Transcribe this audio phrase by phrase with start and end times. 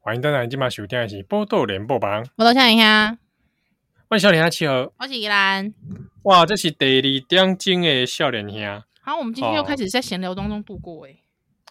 [0.00, 3.18] 欢迎登来今晚收听的是《报道联播榜》，我都想一下。
[4.08, 5.74] 欢迎少年兄七号，我是依兰。
[6.22, 8.82] 哇，这是第二点钟的少年兄。
[9.06, 11.06] 好，我们今天又开始在闲聊当中度过。
[11.06, 11.16] 哎，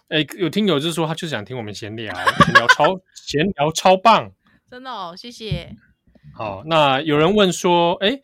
[0.08, 4.32] 哎，有听友就是说，他就是想听我们闲聊，闲聊超 闲聊超棒，
[4.70, 5.76] 真的哦，谢谢。
[6.32, 8.22] 好，那有人问说，哎，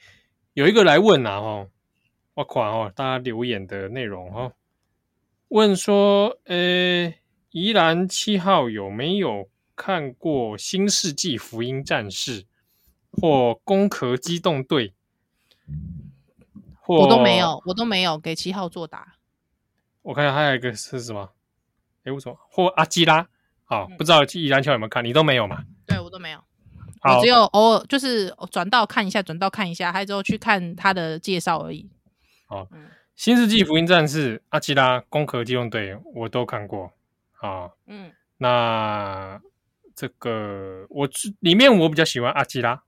[0.55, 1.69] 有一个来问啊，哦，
[2.33, 4.55] 我看哦，大家留言的内容哦，
[5.49, 7.19] 问说，哎，
[7.51, 9.51] 宜兰七号有没有？
[9.75, 12.43] 看过《新世纪福音战士》
[13.11, 14.91] 或《攻壳机动队》，
[16.87, 19.15] 我都没有，我都没有给七号作答。
[20.03, 21.31] 我看下还有一个是什么？
[22.05, 22.37] 哎，为什么？
[22.51, 23.27] 或阿基拉？
[23.65, 25.05] 好，嗯、不知道宜兰桥有没有看？
[25.05, 25.65] 你都没有嘛？
[25.87, 26.39] 对，我都没有。
[27.01, 31.89] 好，我只有偶尔就是转到看一下，转到看一下，还有之后去看他的介绍而已。
[32.47, 36.93] 好，嗯《新世纪福音战士》、阿基拉、《攻壳机动队》我都看过。
[37.33, 39.41] 好，嗯，那。
[39.95, 41.07] 这个我
[41.41, 42.83] 里面我比较喜欢阿基拉，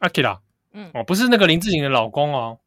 [0.00, 0.40] 阿基拉，
[0.72, 2.58] 嗯，哦，不是那个林志颖的老公哦，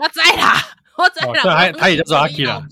[0.00, 0.54] 我知啦，
[0.96, 2.66] 我知啦，他他也叫做阿基拉，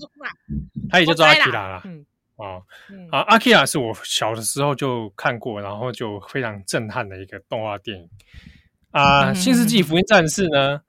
[0.89, 2.05] 他也叫做阿基拉啦，嗯，
[2.37, 2.63] 哦，
[3.11, 8.09] 啊，阿基拉是我小的时候就看过，然后就非常震撼的一个动画电影。
[8.91, 10.81] 啊，《新世纪福音战士》呢，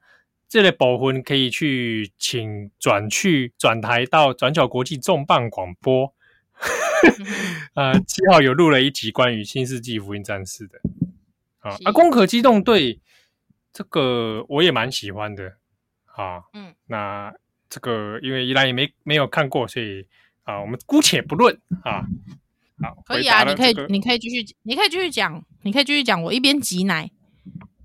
[0.49, 6.15] 这类宝魂可以去请转去转台到转角国际重磅广播。
[7.75, 10.81] 呃，七号有录了一集关于《新世纪福音战士》的。
[11.59, 12.95] 啊，啊，《攻壳机动队》
[13.71, 15.57] 这个我也蛮喜欢的
[16.17, 16.43] 啊。
[16.53, 17.33] 嗯，那
[17.69, 20.07] 这个因为依然也没没有看过，所以
[20.45, 22.05] 啊，我们姑且不论啊。
[22.83, 26.23] 好，可以啊，你可以，你可以继续，你可以继续讲，你可以继续讲。
[26.23, 27.11] 我一边挤奶。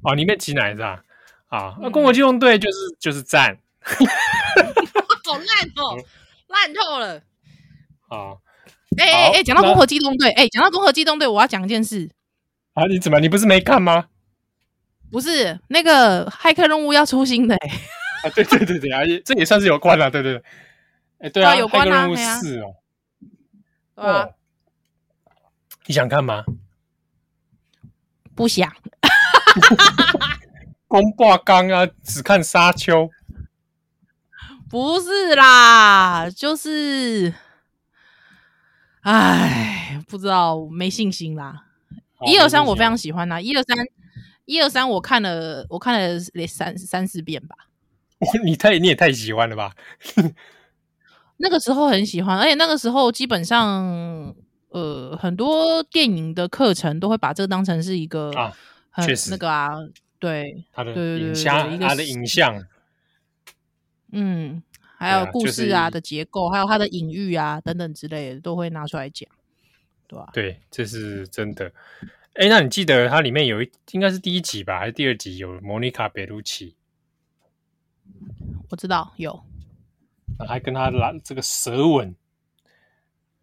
[0.04, 1.04] 哦，你一边挤奶是吧？
[1.48, 3.58] 啊，那《攻壳机动队》就是就是赞。
[5.26, 5.98] 好 烂哦，
[6.48, 7.18] 烂透了。
[8.08, 8.38] 啊。
[8.98, 12.10] 哎哎哎，讲到攻壳机动队，哎，讲到攻壳机动队，我要讲一件事
[12.74, 12.86] 啊！
[12.86, 13.20] 你怎么？
[13.20, 14.08] 你不是没看吗？
[15.12, 17.70] 不是，那个骇客任务要出新的哎！
[18.26, 20.44] 啊，对对对对啊，这也算是有关了，对对对。
[21.20, 22.76] 哎，对啊，有关任务四哦。
[23.94, 24.30] 啊，
[25.86, 26.44] 你想看吗？
[28.34, 28.74] 不想。
[30.88, 33.10] 公霸刚啊，只看沙丘。
[34.68, 37.34] 不是啦，就是。
[39.02, 41.66] 唉，不知道，没信心啦。
[42.26, 43.78] 一二三我非常喜欢呐，一二三，
[44.46, 47.56] 一二三我看了，我看了三三四遍吧。
[48.44, 49.74] 你太你也太喜欢了吧？
[51.38, 54.34] 那个时候很喜欢，而且那个时候基本上，
[54.70, 58.56] 呃，很多电影的课程都会把这个当成是一个啊，
[59.04, 59.72] 确实那个啊，
[60.20, 62.66] 对，他的影像，他的影像，
[64.12, 64.62] 嗯。
[64.98, 69.30] 还有故事啊的结构，还有它的隐喻啊等等之类的，都会拿出来讲，
[70.08, 70.30] 对吧？
[70.32, 71.70] 对，这是真的。
[72.36, 76.76] 哎，那你记得它里面有一，应该是第一集吧，还是第二集有莫妮卡贝鲁奇？
[78.70, 79.44] 我知道有，
[80.48, 82.16] 还跟他来这个舌吻。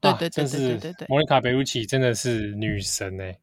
[0.01, 3.39] 对对对对对对对，莫妮卡贝鲁奇真的是女神 哎！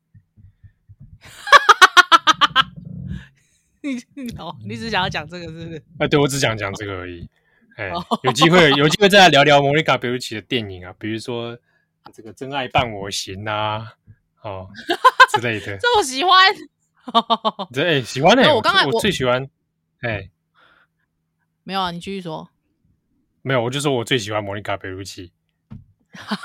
[3.81, 3.95] 你
[4.37, 5.81] 哦，你只想要讲这个是不是？
[5.97, 7.29] 啊，对，我只想讲这个而已。
[7.77, 7.89] 哎，
[8.23, 11.57] 有机会有机会再来聊聊莫妮卡贝鲁奇的电影啊，比如说
[12.11, 13.93] 这个《真爱伴我行》啊，
[14.41, 14.67] 哦
[15.31, 15.77] 之类的。
[15.79, 16.31] 这我喜欢。
[17.71, 19.49] 这哎喜欢呢、欸，我刚才我，我最喜欢。
[20.01, 20.29] 哎，
[21.69, 22.49] 没有啊，你继续说。
[23.43, 25.31] 没有，我就说我最喜欢莫妮卡贝鲁奇。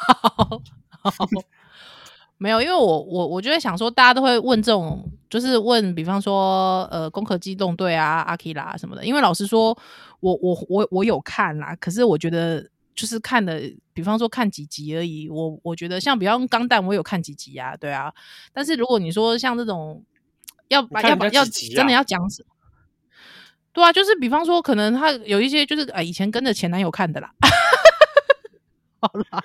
[2.37, 9.03] 没有，因为我我我就会想说，大家都会问这种，就是问，比方说呃，《攻壳机动队》啊，《阿基拉》什么的。
[9.07, 9.75] 因为老实说。
[10.21, 13.61] 我我我我有看啦，可是我觉得就是看的，
[13.93, 15.29] 比方说看几集而已。
[15.29, 18.11] 我我觉得像比方说钢弹，我有看几集啊，对啊。
[18.51, 20.03] 但是如果你说像这种
[20.69, 22.54] 要把要把要真的要讲什么，
[23.75, 27.31] 对啊，就是比方说可能他有一些就是啊，以前跟着前男友看的啦。
[29.01, 29.45] 好啦。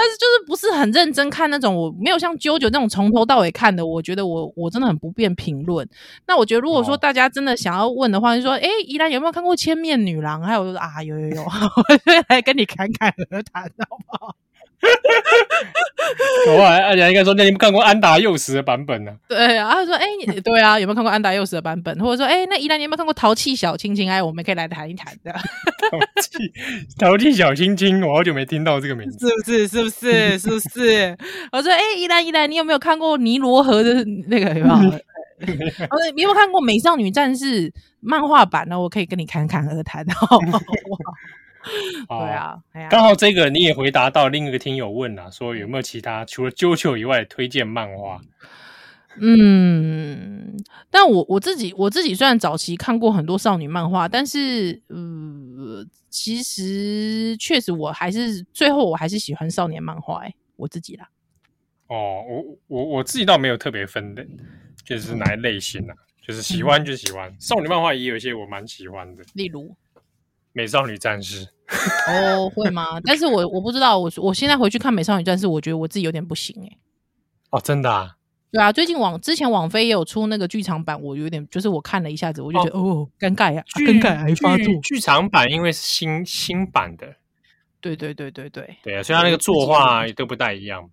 [0.00, 3.84] 但是就是不是很认真看那种，我没有像 JoJo 那种从头到尾看的。
[3.84, 5.88] 我觉得我我真的很不便评论。
[6.26, 10.40] 那我觉得如果说大家真的想要问的话，就说：哎，宜兰有没有看过《千面女郎》？
[10.44, 14.36] 还有就是啊，有有有， 我就来跟你侃侃而谈，好不好？
[16.56, 19.12] 我还而且应该说，那你们看过安达幼时的版本呢？
[19.28, 20.06] 对啊，他说，哎，
[20.42, 21.98] 对啊，有没有看过安达幼时的版本？
[22.00, 24.08] 或者说，哎，那宜兰你有没有看过《淘气小亲亲》？
[24.10, 25.32] 哎，我们可以来谈一谈的。
[25.90, 26.52] 淘气
[26.98, 29.68] 淘气小亲亲，我好久没听到这个名字，是不是？
[29.68, 30.38] 是不是？
[30.38, 31.16] 是不是？
[31.52, 34.48] 我说，哎，宜兰宜兰，你有没有看过尼罗河的那个？
[34.58, 34.74] 有没有？
[34.74, 37.68] 我说，你有没有看过《美少女战士》
[38.00, 38.80] 漫画版呢？
[38.80, 40.04] 我可以跟你侃侃而谈。
[42.08, 42.58] 对啊，
[42.88, 48.20] 刚好这个你也回答到另一个听友问啊，说有没有其他除了 JoJo 以外推荐漫画？
[49.20, 50.56] 嗯，
[50.90, 61.08] 但我我自己我自己虽然早期看过很多少女漫画，但是呃，其实确实我还是最后我还是喜欢少年漫画哎，我自己啦。
[61.88, 64.24] 哦，我我我自己倒没有特别分的，
[64.84, 69.74] 就是哪一类型啊，嗯、就是喜欢就喜欢、嗯、少女漫画，也有一些我蛮喜欢的，例如。
[70.52, 71.46] 美少女战士
[72.08, 73.00] 哦，会吗？
[73.04, 76.78] 但是我我不知道，我我现在回去看美少女战士，我觉得我自己有点不行哎、欸。
[77.50, 78.14] 哦，真的啊？
[78.50, 84.74] 对啊，最近网之前网飞也有出那个剧场版，我有点就是我看了一下子，我就觉得哦，哦，尴尬呀，尴尬癌发作。
[84.82, 87.06] 剧场版因为是新新版的，
[87.80, 90.88] 对对对对对对啊，所以它那个作画都不太一样嘛。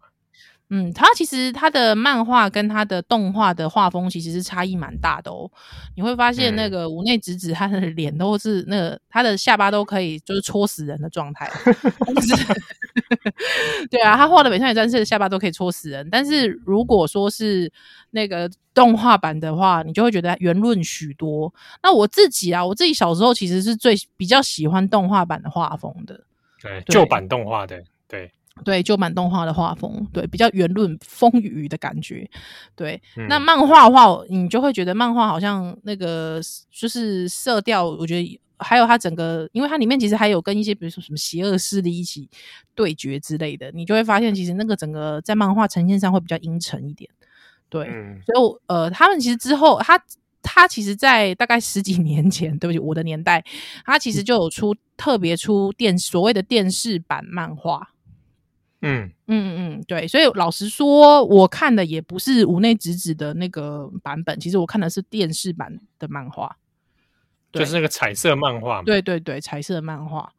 [0.69, 5.49] 嗯，他其实他的漫画跟他的动画的画风其实是差异蛮大的哦。
[5.95, 11.47] 你会发现那个五内直子，他的脸都是那个他的下巴都可以就是戳死人的状态。
[13.91, 16.07] 对啊，他画的美少女战士的下巴都可以戳死人。
[16.09, 17.71] 但是如果说是
[18.11, 21.53] 那个动画版的话，你就会觉得圆润许多。
[21.83, 26.23] 那我自己啊，我自己小时候其实是最比较喜欢动画版的画风的。
[26.59, 28.31] 对，旧版动画的，对。
[28.63, 32.27] 对，就蛮动画的画风，对，比较圆润丰腴的感觉。
[32.75, 36.41] 对，嗯、那漫画的话，你就会觉得漫画好像那个
[36.71, 42.29] 就是色调，我觉得还有它整个，因为它里面其实还有跟一些比如说什么邪恶势力一起
[42.73, 47.09] 对决之类的，你就会发现其实那个整个在漫画呈现上会比较阴沉一点。
[47.67, 50.01] 对，嗯、所以呃，他们其实之后，他
[50.41, 53.43] 他其实，在大概十几年前，对不起，我的年代，
[53.83, 57.89] 他其实就有出、嗯、特别出电所谓的电视版漫画。
[58.87, 66.55] 嗯嗯嗯，对，所以老实说，我看的也不是五内直子的那个版本，其实我看的是电视版的漫画，
[67.51, 68.83] 就是那个彩色漫画。
[68.83, 70.31] 对对对，彩色漫画。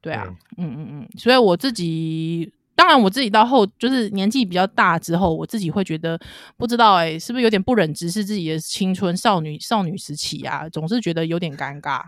[0.00, 0.24] 对啊，
[0.56, 6.16] 嗯嗯嗯，所以我自己，当然我自己到后就是年纪比较大之后，我自己会觉得
[6.56, 10.68] 不知道哎、欸，是不是有点不忍直视自己的青春少女少女时期啊？
[10.68, 12.02] 总是觉得有点尴尬。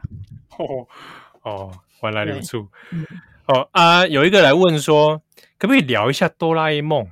[0.59, 0.87] 哦
[1.43, 1.73] 哦，
[2.05, 2.57] 原来如此。
[2.93, 3.05] 嗯、
[3.49, 5.21] 哦啊，有一个来问说。
[5.63, 7.05] 可不可以聊一下哆啦 A 梦？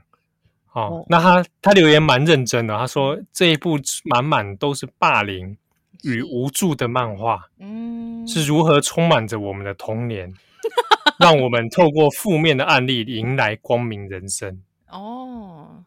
[0.72, 5.56] 哦，哦那他他留言蛮认真的，他说这一部满满都是霸凌
[6.02, 10.34] 与无助的漫画，嗯，是如何充满着我们的童年，
[11.20, 14.60] 让我们透过负面的案例迎来光明人生。
[14.88, 15.84] 哦，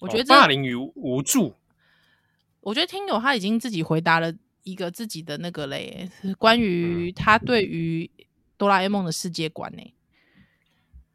[0.00, 1.54] 我觉得、哦、霸凌与无助，
[2.62, 4.34] 我觉得听友他已经自己回答了
[4.64, 8.10] 一个自己的那个嘞，是关于他对于
[8.58, 9.94] 哆啦 A 梦的世界观呢，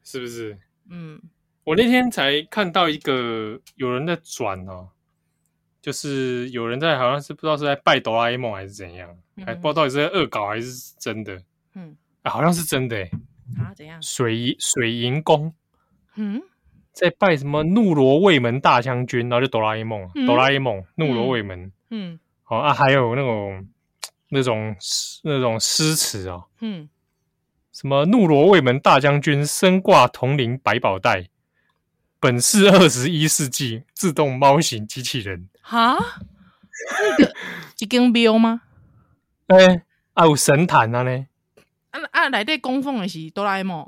[0.01, 0.57] 是不是？
[0.89, 1.21] 嗯，
[1.63, 4.89] 我那天才看到一个有人在转哦，
[5.81, 11.41] 就是有人在好像是不知道是在拜哆啦 A 梦还是怎样，嗯、还不知道到底是在恶搞还是真的。
[11.75, 13.11] 嗯，啊，好像是真的诶。
[13.57, 13.73] 啊？
[13.75, 14.01] 怎样？
[14.01, 15.53] 水水银宫，
[16.15, 16.41] 嗯，
[16.91, 23.67] 在拜什么怒罗卫门大将军，然后就哆啦 A 梦，嗯、哆啦 A 梦，怒罗卫门，嗯，好、哦、啊，还有那种
[24.29, 24.75] 那种
[25.23, 26.89] 那种诗词哦，嗯。
[27.79, 31.27] 什么怒罗卫门大将军身挂铜铃百宝袋，
[32.19, 35.47] 本是二十一世纪自动猫型机器人。
[35.61, 35.95] 哈，
[37.19, 37.35] 那个
[37.77, 38.61] 一根标吗？
[39.45, 39.81] 哎、欸，
[40.15, 41.27] 啊有神坛啊呢？
[41.91, 43.87] 啊啊，内底供奉的是哆啦 A 梦。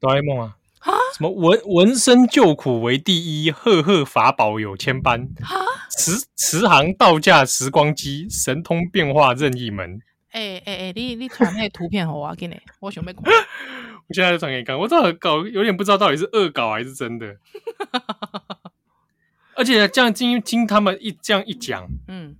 [0.00, 0.56] 哆啦 A 梦啊？
[0.80, 0.92] 哈？
[1.16, 5.28] 什么闻闻声救苦为第一，赫赫法宝有千般。
[5.42, 5.64] 哈？
[5.90, 10.00] 慈慈航道驾时光机，神通变化任意门。
[10.30, 13.22] 哎哎哎，你你传那个图片给我，给你，我想要看。
[14.08, 17.36] 我现在就传给你看，我这搞有点不知道到底是恶搞还是真的。
[19.54, 22.36] 而且这样经经他们一这样一讲，嗯，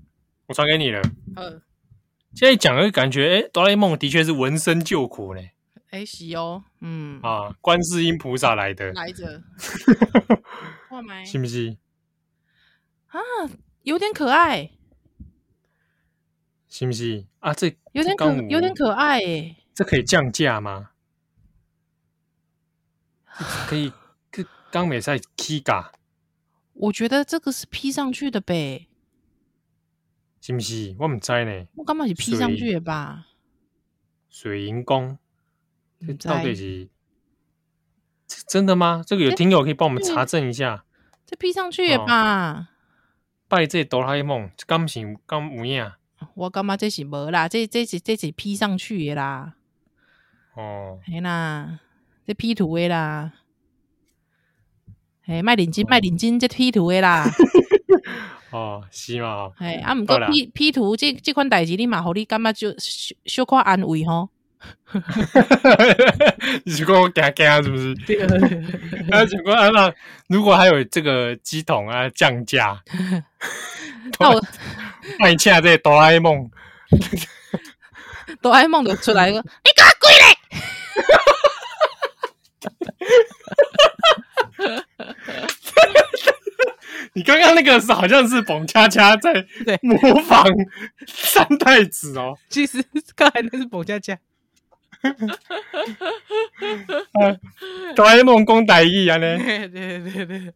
[0.46, 1.02] 我传给你了。
[1.36, 1.60] 嗯，
[2.34, 5.40] 现在一讲就感觉，哎，哆啦 A 梦的确是闻声救苦呢。
[5.90, 9.42] 哎，是哦，嗯啊，观世音菩萨来的，来着。
[10.90, 11.76] 哇麦， 信不信？
[13.08, 13.18] 啊，
[13.82, 14.70] 有点可爱。
[16.68, 17.54] 是不是啊？
[17.54, 20.90] 这有点可有点可爱诶，这可以降价吗？
[23.68, 23.92] 可以，
[24.70, 25.90] 刚美赛 Kiga，
[26.72, 28.88] 我觉得这个是 P 上去的呗，
[30.40, 30.96] 是不是？
[30.98, 31.66] 我不知呢。
[31.76, 33.26] 我干嘛是 P 上去的吧？
[34.28, 35.18] 水银宫，
[36.04, 36.88] 这到底是
[38.48, 39.04] 真的吗？
[39.06, 40.84] 这个有听友可以帮我们查证一下。
[41.24, 42.70] 这 P 上去也吧？
[43.46, 45.92] 拜这哆啦 A 梦，刚行刚无影。
[46.34, 49.54] 我感觉这是无啦，这这是这是 P 上去的啦。
[50.54, 51.78] 哦，嘿啦，
[52.26, 53.32] 这 P 图的啦。
[55.24, 57.26] 嘿，卖领金卖领金，这 P 图的啦。
[58.50, 59.50] 哦，是嘛？
[59.56, 64.30] 嘿，啊，毋过 P P 图这这款代志，你嘛，互你感觉就小小可安慰吼。
[66.64, 67.94] 你是讲我惊惊是不是？
[69.08, 69.94] 还有情况啊，那
[70.26, 72.82] 如果还有这个机桶啊降价，
[74.18, 74.44] 那我
[75.18, 76.50] 欢迎下这哆啦 A 梦，
[78.42, 80.24] 哆啦 A 梦就出来个， 你给我跪嘞！
[87.14, 89.32] 你刚刚那个是好像是澎恰恰在
[89.82, 90.44] 模仿
[91.06, 94.16] 三太子哦，其实刚才那是澎恰恰。
[97.94, 99.38] 哆啦 A 梦讲台语啊呢？
[99.38, 100.52] 对对对对。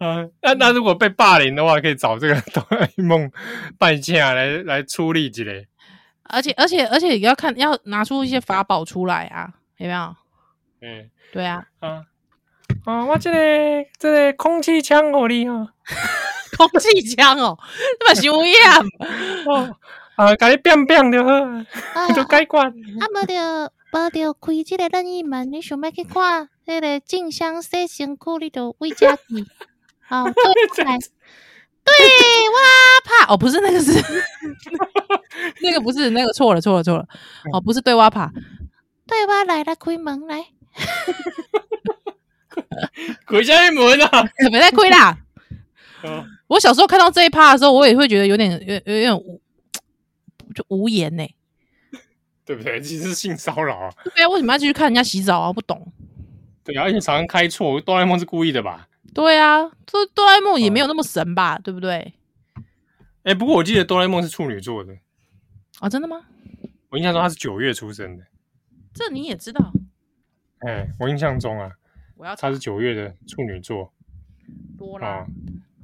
[0.04, 3.30] 啊，那那如果被霸凌的话，可以找这个哆啦 A 梦
[3.78, 5.66] 扮相来来出力之类。
[6.24, 10.16] 而且而且而且要看要拿出一些法宝出来啊，有没有？
[10.80, 11.64] 嗯，对啊。
[11.80, 12.04] 啊
[12.84, 15.54] 啊，我这个这个空气枪好厉害，
[16.56, 17.58] 空气枪哦，
[17.98, 18.78] 这么凶呀！
[19.46, 19.76] 哦。
[20.16, 22.58] 啊，甲你变变就好， 就解决。
[22.58, 22.70] 啊，
[23.14, 29.22] 无着无着开这个任意门，你想要去看那个静香洗身躯，你就回家去。
[30.10, 30.44] 哦， 对，
[31.84, 31.92] 对
[32.50, 32.58] 哇
[33.04, 33.92] 怕哦，不是那个是，
[35.62, 37.06] 那个不是那个错了错了错了。
[37.52, 38.30] 哦，不是对我怕，
[39.06, 40.44] 对我来了开门来。
[43.26, 44.28] 开啥门啊？
[44.50, 45.16] 没在开啦。
[46.46, 49.40] 我小时候看到这一趴的时候，我也会觉得有点有有点。
[50.52, 51.34] 就无言呢、欸，
[52.44, 52.80] 对不对？
[52.80, 53.88] 其实是性骚扰啊！
[54.16, 55.52] 对啊，为什么要继续看人家洗澡啊？
[55.52, 55.92] 不懂。
[56.64, 58.88] 对啊，而且常常开错，哆啦 A 梦是故意的吧？
[59.12, 61.56] 对啊，这哆啦 A 梦也没有那么神吧？
[61.56, 62.14] 哦、对不对？
[63.22, 64.98] 哎、欸，不过我记得哆啦 A 梦是处女座的啊、
[65.82, 66.26] 哦，真的吗？
[66.90, 68.24] 我印象中他是九月出生的，
[68.94, 69.72] 这你也知道？
[70.60, 71.70] 哎、欸，我印象中啊，
[72.16, 73.92] 我要他是九月的处女座，
[74.78, 75.26] 多啦、啊。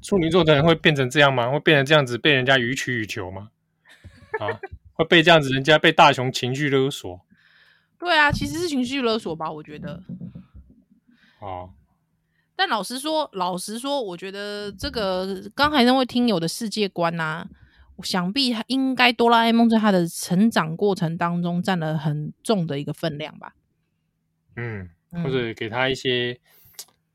[0.03, 1.51] 处女座的人会变成这样吗？
[1.51, 3.51] 会变成这样子被人家予取予求吗？
[4.39, 4.61] 啊，
[4.95, 7.21] 会被这样子，人家被大雄情绪勒索。
[7.99, 10.03] 对啊，其实是情绪勒索吧，我觉得。
[11.41, 11.73] 哦。
[12.57, 17.47] 但老实说，老实说，我觉得这个刚才那位听友的世界观啊，
[18.03, 23.55] 想必他应该哆啦 A 梦在他的成长过程当中占了很重的一个分量吧。
[24.57, 24.89] 嗯，
[25.23, 26.41] 或者给他一些。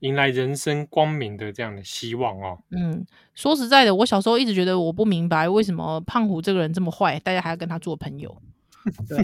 [0.02, 2.58] 迎来人生光明的这样的希望哦。
[2.72, 3.06] 嗯，
[3.36, 8.36] 说实在的，我小时候一直觉得我不明白为什么胖虎这个人这么坏，大家还要跟他做朋友。
[9.08, 9.24] 对，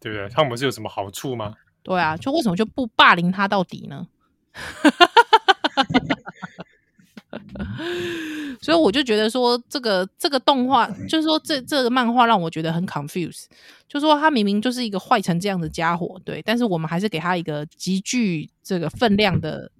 [0.00, 0.26] 对不对？
[0.30, 1.54] 他不是有什么好处吗？
[1.82, 4.08] 对啊，就为什么就不霸凌他到底呢？
[8.60, 13.46] 所以我就觉得说，这个这个动画，就是说这这个漫画让我觉得很 confused。
[13.88, 19.70] 就是说他明明就是一个坏成这样的家伙，对，但是我们还是给他一个极具这个分量的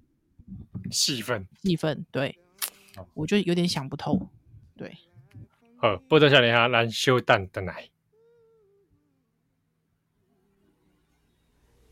[0.91, 2.37] 戏份，戏份，对，
[3.13, 4.29] 我就有点想不透，
[4.77, 4.95] 对。
[5.77, 7.89] 好，波多少年哈，咱小等等来。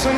[0.00, 0.16] Sun,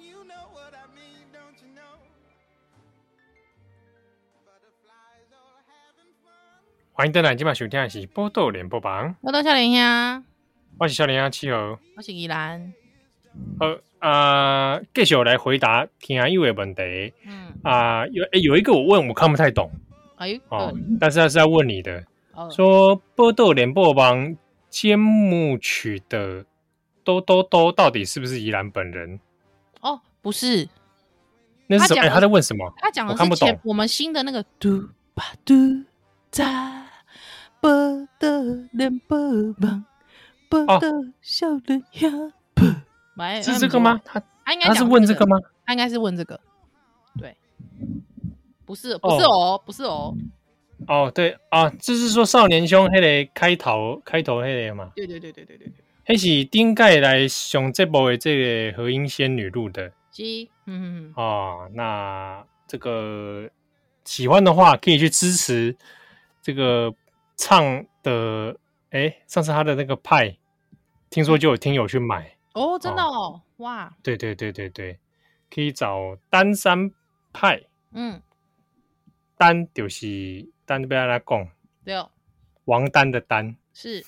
[0.00, 2.00] you know what I mean, don't you know?
[6.92, 9.10] 欢迎登来，今晚收听的是《波豆联播榜》。
[9.20, 10.24] 波豆少年兄，
[10.78, 12.72] 我是少年兄七号，我是宜兰。
[13.60, 13.66] 好
[14.00, 17.14] 啊，继续来回答听友的问题。
[17.26, 19.70] 嗯啊，有诶，有一个我问我看不太懂，
[20.16, 22.04] 哎哦，但是他是要问你的，
[22.50, 24.26] 说《波豆联播榜》
[24.68, 26.44] 节目曲的。
[27.02, 29.18] 兜兜兜到底是不是宜兰本人？
[29.80, 30.68] 哦，不是，
[31.66, 32.02] 那是什么？
[32.02, 32.72] 欸、他在问什么？
[32.76, 35.54] 他讲的是前我，看不懂我们新的那个嘟吧嘟
[36.30, 36.44] 在
[37.58, 37.70] 波
[38.18, 38.28] 豆
[38.72, 39.18] 联播
[39.54, 39.84] 榜，
[40.50, 40.88] 波豆
[41.22, 41.82] 少年
[43.20, 44.00] 兄，是这个吗？
[44.04, 45.38] 他他应该他是问这个吗？
[45.66, 46.40] 他应该是问这个，
[47.18, 47.36] 对，
[48.64, 50.14] 不是不是哦，不是哦，
[50.86, 55.74] 哦对啊，就是说少年兄那个开头开头那个嘛，对对对对对对对，
[56.06, 60.22] 那是顶盖来上这部的这个和音仙女录的，是，
[60.66, 63.48] 嗯嗯哦，那这个
[64.04, 65.76] 喜欢的话可以去支持
[66.42, 66.92] 这个
[67.36, 68.56] 唱的，
[68.90, 70.36] 哎，上次他的那个派，
[71.10, 72.36] 听说就有听友去买。
[72.54, 73.94] 哦，真的哦，哇！
[74.02, 74.98] 对对对对对，
[75.48, 76.90] 可以找丹山
[77.32, 78.20] 派，嗯，
[79.36, 81.48] 丹就是丹不要来讲，
[81.84, 82.10] 对哦，
[82.64, 83.56] 王丹的丹。
[83.72, 84.04] 是，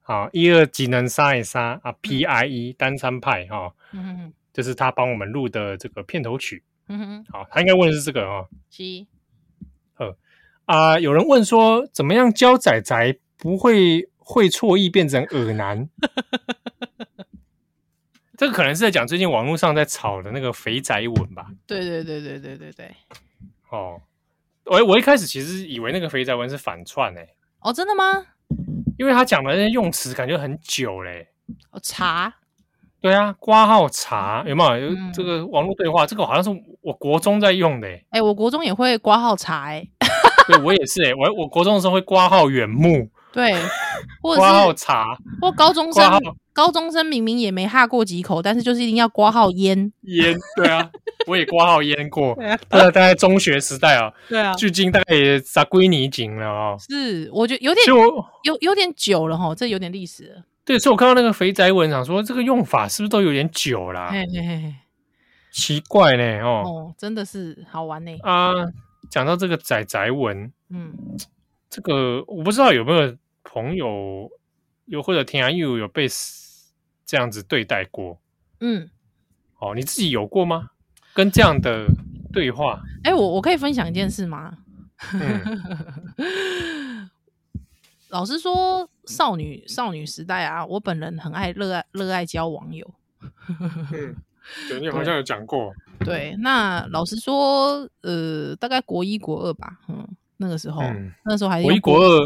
[0.00, 9.06] 好，一二技能三一三啊，P I E 丹山派哈，嗯哼，就是他帮我们录的这个片头曲，嗯哼，好，他应该问的是这个哦，七，
[9.98, 10.16] 呃
[10.64, 15.88] 啊，有人问说怎么样教仔仔不会会错意变成耳男？
[18.38, 21.48] 这个可能是在讲最近网络上在炒的那个肥宅文吧？
[21.66, 22.94] 对对对对对对对。
[23.68, 24.00] 哦，
[24.64, 27.34] 我我一开始其实以为那个肥宅文是反串诶。
[27.58, 28.26] 哦，真的吗？
[28.96, 31.26] 因为他讲的那些用词感觉很久嘞。
[31.72, 32.32] 哦，茶。
[33.00, 34.94] 对啊，挂号茶有没有？
[34.94, 38.06] 嗯、这个网络对话，这个好像是我国中在用的诶。
[38.10, 39.84] 哎，我国中也会挂号茶哎。
[40.46, 41.12] 对，我也是诶。
[41.12, 43.10] 我我国中的时候会挂号远目。
[43.38, 43.54] 对，
[44.20, 46.20] 或括号茶，或高中生，
[46.52, 50.36] 高中生明明也没哈过几口，但是就是一定要挂号烟烟。
[50.56, 50.90] 对啊，
[51.28, 52.34] 我也挂号烟过。
[52.68, 54.12] 对啊，大概中学时代啊。
[54.28, 56.76] 对啊，距今大概也十几年前了啊。
[56.78, 57.86] 是，我觉得有点
[58.42, 60.42] 有有点久了哈，这有点历史了。
[60.64, 64.10] 对，所以我看到那个肥宅文，想说这个用法是不是都有点久了？
[64.10, 64.74] 嘿嘿嘿，
[65.52, 68.10] 奇怪呢，哦，哦，真的是好玩呢。
[68.22, 68.52] 啊，
[69.08, 70.92] 讲到这个宅宅文，嗯。
[71.70, 73.14] 这个我不知道有没有
[73.50, 74.30] 朋友
[74.84, 76.06] 又或者天涯，又有被
[77.06, 78.20] 这样子对待过？
[78.60, 78.90] 嗯，
[79.58, 80.68] 哦，你自己有过吗？
[81.14, 81.86] 跟这样的
[82.30, 82.82] 对话？
[83.04, 84.58] 哎，我我可以分享一件事吗？
[85.14, 87.08] 嗯、
[88.10, 92.94] 老实说，少女少女时代啊，我本人很爱热爱热爱交网友。
[93.92, 94.14] 嗯，
[94.68, 95.72] 对，你好像有讲过。
[96.00, 100.06] 对，那老实说，呃，大概国一国二吧，嗯。
[100.40, 102.22] 那个时候，嗯、那个时候还是国一国二，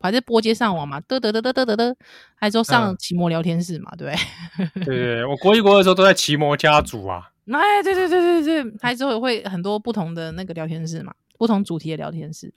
[0.00, 1.94] 还在拨接上网嘛，嘚嘚嘚嘚嘚嘚嘚，
[2.34, 4.84] 还说上奇摩聊天室嘛，对不对？
[4.84, 7.30] 对对，我国一国二的时候都在奇摩家族啊。
[7.52, 12.52] 哎，对对对对对，还之后会很多不同的那个聊天室嘛，不同主题的聊天室。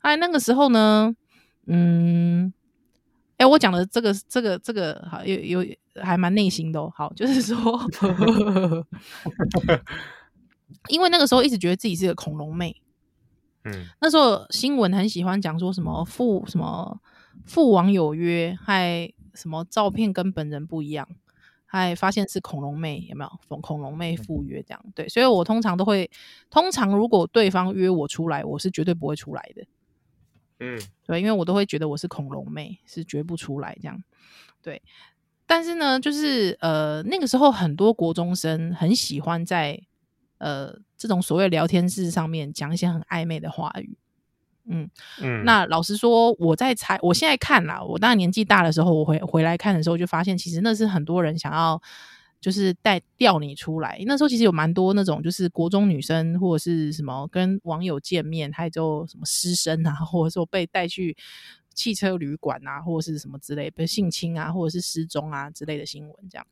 [0.00, 1.12] 哎，那个时候呢，
[1.66, 2.52] 嗯，
[3.36, 7.56] 哎，我讲的这个这个这个好有有还蛮内心的哦，好， 就是说，
[10.88, 12.74] 因为那个时候一直觉得自己是个恐龙妹。
[13.64, 16.98] 嗯，那时候新闻很喜欢讲说什么父什么
[17.44, 21.06] 附网友约，还什么照片跟本人不一样，
[21.66, 23.30] 还发现是恐龙妹，有没有？
[23.48, 26.10] 恐恐龙妹赴约这样，对，所以我通常都会，
[26.48, 29.62] 通常如果对方约我出来，我是绝对不会出来的。
[30.60, 34.02] 嗯，对，因为我都会觉得我是恐龙妹，是绝不出来这样。
[34.62, 34.80] 对，
[35.46, 39.82] 但是呢，就是呃那个时候很多国中生很喜欢在。
[40.40, 43.96] 呃，这种所谓聊天室上面讲一些很暧昧的话语，
[44.64, 51.80] 嗯嗯，那老实说，我在猜，我现在看啦，我当然年纪大的时候，我回回来看的时候，就发现其实那是很多人想要
[52.40, 54.02] 就是带调你出来。
[54.06, 61.14] 那时候其实有蛮多那种就是国中女生或者是什么跟网友见面，还有就什么师生啊，或者说被带去
[61.74, 66.46] 汽车旅馆啊，或者是什么之类，被性侵啊，或者是失踪啊之类的新闻这样。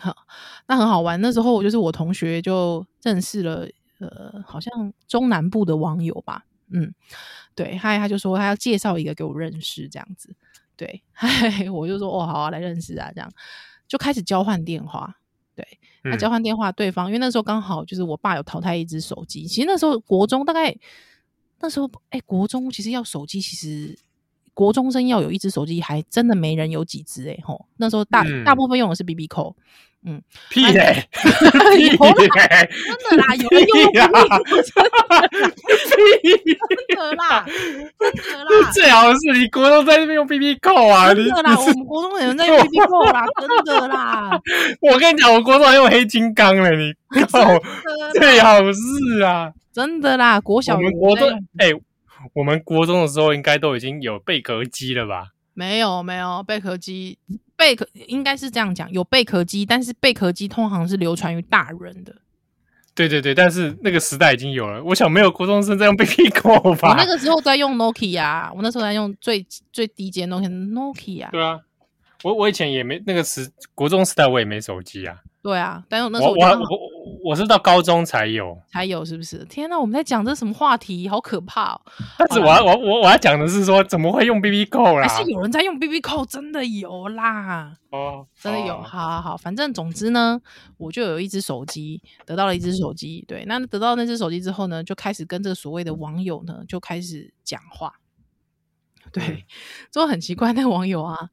[0.00, 0.14] 好，
[0.66, 1.20] 那很好玩。
[1.20, 3.66] 那时候我就是我同学就认识了，
[3.98, 6.44] 呃，好像中南部的网友吧。
[6.70, 6.92] 嗯，
[7.54, 10.34] 对，嗨，他就说他要介绍一个给我认识，这样子。
[10.76, 13.30] 对，嗨， 我就说哦，好啊，来认识啊，这样
[13.88, 15.16] 就开始交换电话。
[15.54, 15.66] 对，
[16.04, 19.46] 那交换电话，对方、嗯、因为那时候刚好就是我爸有淘汰一只手机。
[19.46, 20.76] 其实那时候国中大概
[21.60, 23.98] 那时候，哎、欸，国中其实要手机，其实。
[24.56, 29.52] 国中生要有一只手机，还真的没人有几只诶吼，那时候大、嗯、大部分用的是 BB Call，
[30.02, 31.58] 嗯，屁嘞、 真的
[33.18, 34.28] 啦，有人用 BB Call，
[34.72, 35.92] 真
[36.96, 37.44] 的啦，
[37.98, 44.40] 真的啦，最好是你国中在那边用 BB Call 啊，真的啦，我们国中有人在用 BB Call 啦，真的啦，
[44.80, 47.40] 我跟你讲，我国中还用黑金刚嘞，你 靠，
[48.14, 51.66] 最好是啊，真的啦，国小我们国中哎。
[51.66, 51.74] 欸
[52.34, 55.32] 我们国中的时候应该都已经有贝壳机了吧？
[55.54, 57.18] 没有，没有贝壳机，
[57.56, 62.14] 贝壳应该是这样讲，有贝壳机，但是贝壳机通常是流传于大人的。
[62.94, 64.82] 对对对，但是那个时代已经有了。
[64.84, 66.90] 我想没有国中生在用 BB Call 吧？
[66.90, 71.30] 我那个时候在用 Nokia，我那时候在用最最低阶 Nokia，Nokia。
[71.30, 71.60] 对啊，
[72.22, 75.16] 我我以前也没那个时国中时代我也没手机啊。
[75.42, 76.85] 对啊，但是那时候我我
[77.26, 79.44] 我我是到高中才有才有，是不是？
[79.46, 81.08] 天哪，我们在讲这什么话题？
[81.08, 81.80] 好可怕哦！
[82.16, 85.08] 但是我要我我我要讲的是说，怎么会用 BB 扣啦？
[85.08, 86.24] 还是有人在用 BB 扣？
[86.24, 87.76] 真的有啦！
[87.90, 88.76] 哦， 真的有。
[88.76, 90.40] 哦、好好好，反正总之呢，
[90.76, 93.24] 我就有一只手机，得到了一只手机。
[93.26, 97.92] 对，那得到那只手机之后呢，就开始跟这个所谓的网友呢，就开始讲话。
[99.12, 99.44] 对，
[99.90, 101.28] 就很奇怪，那个网友啊，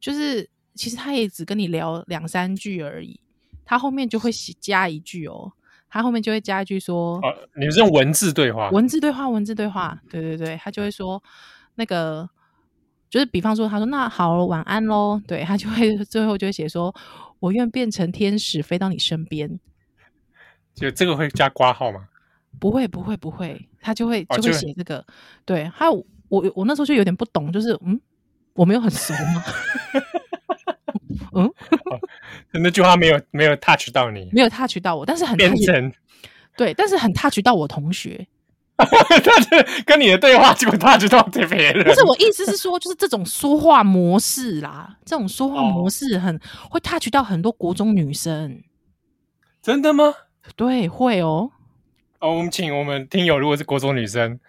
[0.00, 3.20] 就是其实他也只跟你聊两三句而已。
[3.64, 5.52] 他后面就会写加一句哦，
[5.88, 11.22] 他后面就会加一句说：“啊，你是用文字对话，文字对话，文字对话，对对对，他就会说
[11.76, 12.28] 那个，
[13.08, 16.94] 就是比方说，他说那好，晚安喽，对，他就会最后就会写说，
[17.40, 19.58] 我愿变成天使飞到你身边。
[20.74, 22.08] 就这个会加挂号吗？
[22.58, 24.98] 不会，不会，不会，他就会就会写这个。
[24.98, 25.04] 哦、
[25.44, 28.00] 对，还有我我那时候就有点不懂，就是嗯，
[28.54, 29.42] 我没有很熟吗？
[31.34, 31.50] 嗯。
[32.62, 35.92] 那句话没有没有 touch 到你，没有 touch 到我，但是很变成
[36.56, 38.26] 对，但是很 touch 到我同学。
[38.76, 41.84] 但是跟你的对话就 touch 到别人。
[41.84, 48.60] 不是我意思是说，就是这种说话模式啦，这种说话模式很、哦、会 touch 到很多国中女生。
[49.62, 50.12] 真的吗？
[50.56, 51.52] 对，会哦。
[52.18, 54.40] 哦，我们请我们听友，如果是国中女生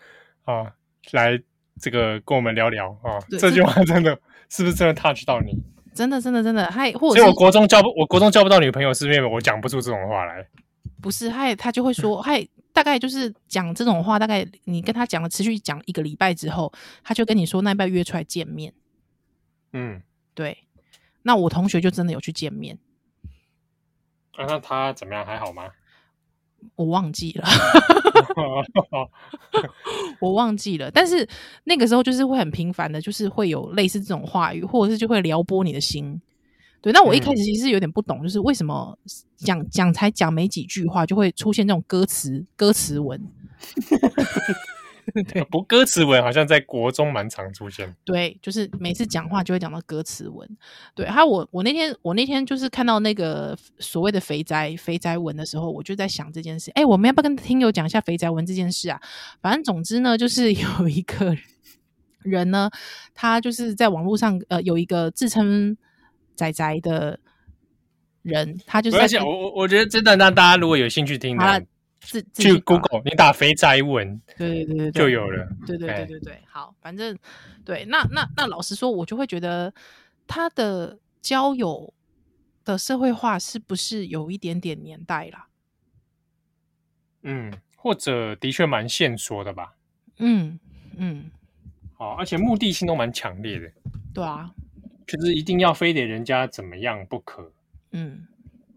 [0.46, 0.74] 啊，
[1.12, 1.40] 来
[1.80, 4.18] 这个跟我们聊聊啊，这句话真的
[4.50, 5.62] 是不是真的 touch 到你？
[5.96, 10.46] 真的，真的，真的，还或者，所以我国中交不，我国中交不到女朋友，是因为我讲不出这种话来。
[11.02, 16.72] 不是，他他就会说，还大概就是讲这种话，大概你跟他讲了，持续讲一个礼拜之后，
[17.04, 18.74] 他就跟你说，那要不要约出来见面？
[19.72, 20.02] 嗯，
[20.34, 20.58] 对。
[21.24, 22.78] 那我同学就真的有去见面。
[24.34, 25.26] 啊，那他怎么样？
[25.26, 25.70] 还好吗？
[26.76, 27.48] 我忘记了，
[30.20, 30.90] 我忘记了。
[30.92, 31.28] 但是
[31.66, 36.22] 那个时候就是会很频繁的，就是会有类似这种话语，或者是就会撩拨你的心。
[36.82, 38.98] 对，那我一开始其实有点不懂，就是为什么
[39.36, 43.20] 讲讲才讲没几句话，就会出现这种歌词歌词文。
[45.32, 47.96] 对，不歌词文好像在国中蛮常出现。
[48.04, 50.50] 对，就是每次讲话就会讲到歌词文。
[50.96, 56.72] 对，还有我我那天我那天就是看到那个所谓的肥宅肥宅文的时候，我就在想这件事。
[56.72, 59.00] 哎，我们要不要跟听友讲一下肥宅文这件事啊？
[59.42, 61.36] 反正总之呢，就是有一个
[62.24, 62.70] 人呢，
[63.14, 65.78] 他就是在网络上呃有一个自称
[66.36, 67.20] 宅宅的
[68.24, 71.66] 人，他就是在我我我觉得真的让大家如果有兴趣听的。
[72.34, 75.48] 去 Google，你打肥宅文，对对对对，就有了。
[75.66, 77.18] 对对对对对，好，反正
[77.66, 79.74] 对，那那那老实说，我就会觉得
[80.28, 81.94] 他的交友
[82.64, 85.48] 的社会化是不是有一点点年代啦？
[87.24, 89.76] 嗯，或者的确蛮线索的吧。
[90.18, 90.60] 嗯
[90.98, 91.32] 嗯，
[91.96, 93.72] 好，而且目的性都蛮强烈的。
[94.14, 94.52] 对啊，
[95.08, 97.52] 就是一定要非得人家怎么样不可。
[97.92, 98.28] 嗯。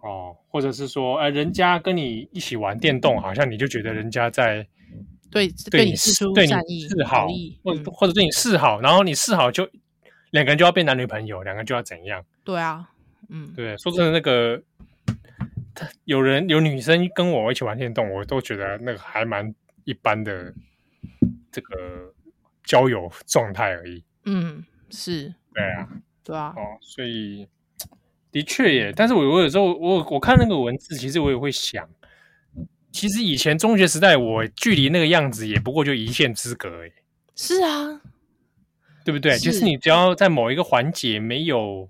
[0.01, 4.67] 哦，或者是说，呃，人家跟你一起玩电动，好像你就觉得人家在
[5.31, 7.27] 对对你示对你、示好，
[7.65, 9.69] 或者或者对你示好，然后你示好就
[10.31, 12.25] 两个人就要变男女朋友，两个人就要怎样？
[12.45, 12.89] 对啊，
[13.29, 14.63] 嗯，对，说真的，那个
[16.05, 19.53] 有人有女生跟我一起玩电动，我都觉得那个还蛮
[19.85, 20.55] 一般的
[21.51, 22.15] 这个
[22.63, 24.05] 交友状态而已。
[24.27, 25.89] 嗯，是，对啊，
[26.23, 27.49] 对啊，哦，所以。
[28.31, 31.89] 的确耶，但是我我有时候我我看那个文字，其实我也会想，
[32.93, 36.91] 其实以前中学时代我距离那个样子也不过就一线之隔哎。
[37.35, 38.01] 是啊，
[39.05, 39.33] 对不对？
[39.39, 41.89] 是就是你只要在某一个环节没有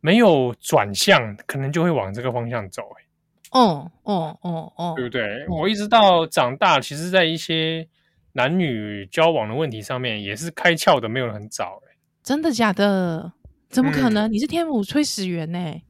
[0.00, 3.04] 没有转向，可能就会往这个方向走哎。
[3.50, 5.22] 哦哦哦哦，对不对？
[5.46, 7.86] 哦、我一直到长大，其实在一些
[8.32, 11.96] 男女交往的问题上面，也是开窍的没有很早哎。
[12.22, 13.32] 真的假的？
[13.70, 14.28] 怎么可能？
[14.28, 15.82] 嗯、你是天母崔始源呢、欸？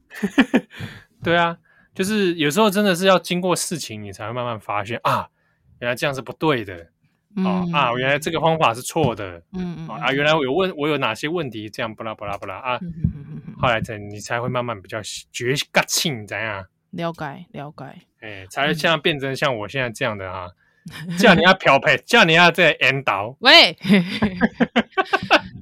[1.23, 1.57] 对啊，
[1.93, 5.27] 就是有时候真的是要经过事情，你才会慢慢发现啊，
[5.79, 6.87] 原来这样是不对的，
[7.35, 14.99] 嗯、啊啊，原来这个方法是错的，嗯嗯啊，原来我有问我有哪些问题，这样不啦不啦不啦啊，嗯嗯嗯后来才你才会慢慢比较
[15.31, 15.55] 觉
[15.87, 16.65] 性怎样？
[16.91, 17.85] 了解了解，
[18.19, 20.49] 哎、欸，才会现在变成像我现在这样的哈，
[21.19, 23.77] 叫你要漂配，叫你要在引导，喂。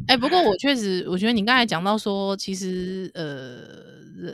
[0.08, 4.34] 哎、欸，不过我确实，我觉得你刚才讲到说，其实呃，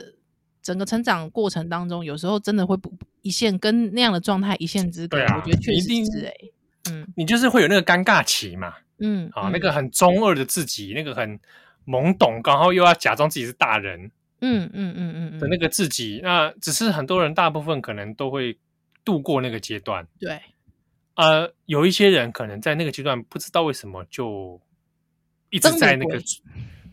[0.62, 5.22] 整个成长过程当中，有时候真的会不一线跟那样的状态一线之隔。
[5.22, 6.52] 啊、我觉得确实是哎、欸，
[6.92, 11.38] 嗯，你就是会有那个尴尬期嘛，嗯，啊，那个很中二的自己，那个很
[11.86, 15.38] 懵懂，然后又要假装自己是大人，嗯嗯嗯嗯嗯。
[15.38, 18.58] 的那个自己，那只是很多人大部分可能都会
[19.04, 20.40] 度过那个阶段，对，
[21.16, 24.60] 呃，有一些人可能在那个阶段不知道为什么就。
[25.50, 26.20] 一直在那个，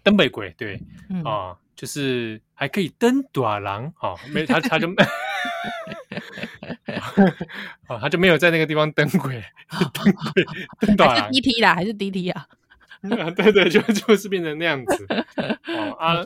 [0.04, 4.88] 登北鬼，对，嗯、啊，就是还可以登短廊，啊，没他他就，
[7.88, 9.44] 啊，他就没有在那个地方登鬼，
[9.92, 10.46] 登鬼
[10.80, 12.48] 登短廊，D T 啦，还是 D T 啊？
[13.02, 15.08] 对对，就就是变成那样子，
[15.66, 16.24] 哦啊。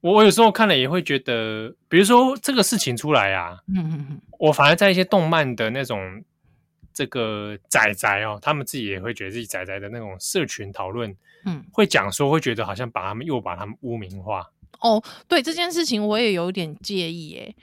[0.00, 6.24] 我我有时候看了也会觉得，比如说这个事情出来啊，嗯嗯嗯，我反而在一些动漫的那种
[6.92, 14.50] 这个仔仔哦，他们自己也会觉得自己仔仔的那种社群讨论，嗯，会讲说会觉得好像把他们又把他们污名化。
[14.80, 17.56] 哦，对这件事情我也有点介意耶，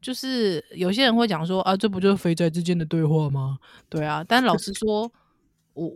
[0.00, 3.58] 就是有些人会讲说啊，这不就是肥宅之间的对话吗？
[3.88, 5.10] 对啊，但老实说，
[5.74, 5.92] 我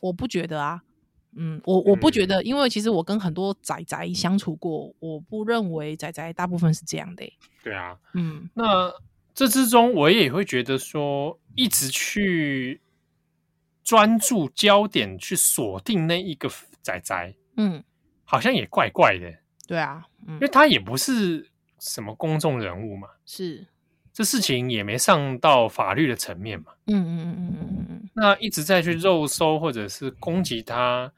[0.00, 0.82] 我不觉得啊。
[1.34, 7.24] 嗯，我我不觉得，因为其实我跟很多仔仔相处过，我不认为仔仔大部分是这样的。
[7.64, 8.92] 对啊，嗯，那
[9.34, 12.80] 这之中我也会觉得说，一直去
[13.82, 16.50] 专注焦点去锁定那一个
[16.82, 17.82] 仔仔，嗯，
[18.24, 19.32] 好像也怪怪的。
[19.66, 23.66] 对啊，嗯，因为他也不是什么公众人物嘛，是，
[24.12, 31.12] 这事情也没上到法律的层面嘛，嗯嗯嗯嗯嗯嗯，那一直在去肉搜或者是攻击他。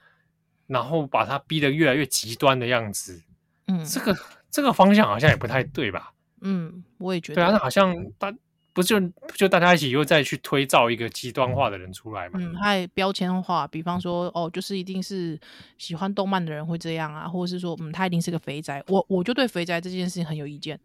[0.66, 3.22] 然后把他逼得越来越极端的样子，
[3.66, 4.16] 嗯，这个
[4.50, 6.10] 这个方向好像也不太对吧？
[6.44, 7.34] 嗯，我也觉得。
[7.34, 8.32] 对啊，那好像大
[8.72, 9.00] 不就
[9.36, 12.40] 就大家一起又再去推造一个极端化的人出来嘛？
[12.40, 15.38] 嗯，还标签化，比方说哦，就是一定是
[15.78, 18.82] 喜欢动漫的人会这样啊，或者是说嗯，他一定是个肥宅。
[18.88, 20.78] 我我就对肥宅这件事情很有意见。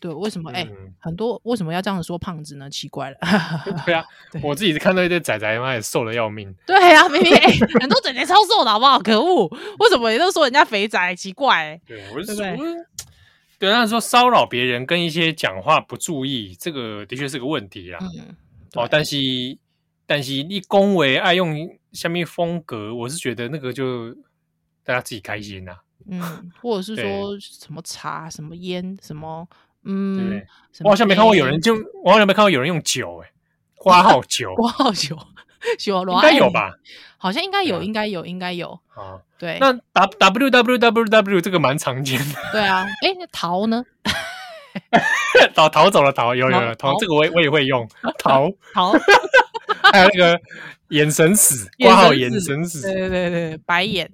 [0.00, 0.50] 对，为什么？
[0.52, 2.70] 哎、嗯，很多为什么要这样子说胖子呢？
[2.70, 3.16] 奇怪了。
[3.84, 6.52] 对啊， 对我自己是看到一堆仔仔妈也瘦的要命。
[6.66, 8.98] 对啊，明明、欸、很多仔仔超瘦的好不好？
[8.98, 9.46] 可恶，
[9.78, 11.14] 为什么也都说人家肥仔？
[11.14, 11.78] 奇怪。
[11.86, 12.44] 对，我是说，
[13.60, 17.98] 对，对，那说骚扰别人跟一些讲话不注意，这个的确是个问题啦。
[18.00, 18.34] 嗯。
[18.74, 19.16] 哦，但是
[20.06, 24.12] 但是你恭维爱用下面风格，我是觉得那个就
[24.82, 25.78] 大家自己开心呐、啊。
[26.06, 29.46] 嗯，或者是说什么茶、什么烟、什么。
[29.82, 30.42] 嗯，
[30.84, 33.32] 我好像没看过有人就，我好像没看过有人用酒，哎，
[33.74, 35.18] 花号酒， 花号酒，
[35.86, 36.72] 应该有吧？
[37.18, 39.20] 好像应该有，应该有，应该有啊。
[39.38, 42.34] 对，那 W W W W 这个蛮常见的。
[42.52, 43.84] 对啊，哎，那逃呢？
[45.54, 48.92] 逃逃走了，逃有有有逃，这个我我也会用 逃逃，
[49.92, 50.40] 还有那个
[50.88, 54.10] 眼神死，挂号眼神死，对对对，白眼。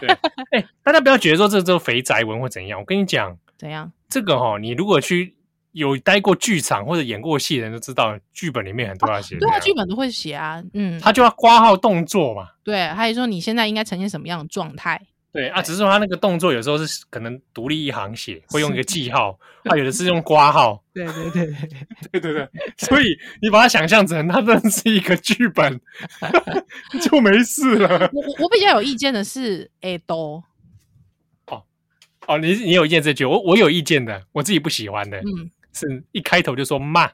[0.00, 0.08] 对，
[0.50, 3.36] 哎，大家不要觉得说这这肥宅文或怎样，我跟你讲。
[3.56, 3.92] 怎样？
[4.08, 5.35] 这个哈、哦，你如果去
[5.76, 9.38] 有待过剧场或者演过戏的人都知道，剧本里面很多要写、啊。
[9.38, 10.62] 对啊，剧本都会写啊。
[10.72, 12.48] 嗯，他就要挂号动作嘛。
[12.64, 14.98] 对，还有说你现在应该呈现什么样的状态？
[15.32, 20.82] 对，啊，只是说他那个动作有时候是可能独立一行写，会用一个记号，他有的是用挂号。
[20.94, 21.46] 对对对
[22.10, 23.04] 对对对，所以
[23.42, 25.78] 你把它想象成它真的是一个剧本，
[27.02, 28.10] 就没事了。
[28.14, 30.42] 我我比较有意见的是，哎都。
[32.28, 37.10] 哦，你你有意见这句，我我有意见的，我自己不喜欢的，嗯，是一开头就说骂，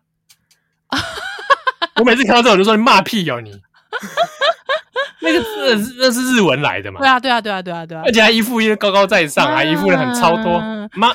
[1.96, 3.51] 我每次看到这种就说你骂屁哦你，
[5.20, 7.01] 那个字那是日文来的嘛？
[7.01, 10.61] 对啊对啊对啊对啊对啊，而且还一副一高高在上，还一副人很超脱，
[10.94, 11.14] 骂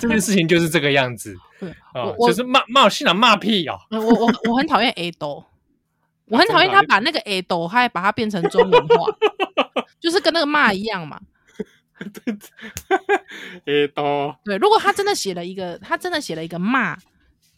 [0.00, 1.36] 这件事情就是这个样子，
[1.94, 5.44] 啊，就是骂骂现场骂屁哦，我我我很讨厌 A 斗，
[6.26, 9.06] 我很讨厌他把那个 A 斗还把它变成中文化，
[10.00, 11.20] 就是跟那个骂一样嘛。
[13.64, 16.96] 对，多对，如果他真的写了一个，他真的写了一个骂，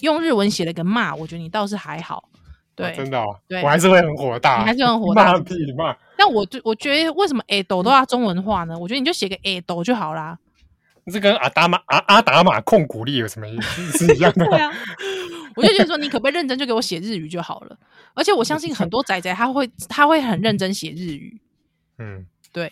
[0.00, 2.28] 用日文写了一个骂，我觉得你倒是还好。
[2.74, 5.96] 对，真的，对，我还是会很火大，你还是很火大，骂屁骂。
[6.16, 8.78] 但我就我觉得，为什么 A 斗都要中文化呢？
[8.78, 10.38] 我觉得你就写个 A 斗就好啦。
[11.10, 14.06] 这跟阿达玛阿阿达玛控股力有什么意思？
[14.06, 14.44] 是一样的。
[14.50, 14.70] 对啊，
[15.56, 17.76] 我就觉得说，你可不可以认真就给我写日语就好了？
[18.14, 21.40] 而且我相信很多仔仔他会他会很认真写日语。
[21.98, 22.70] 嗯，对。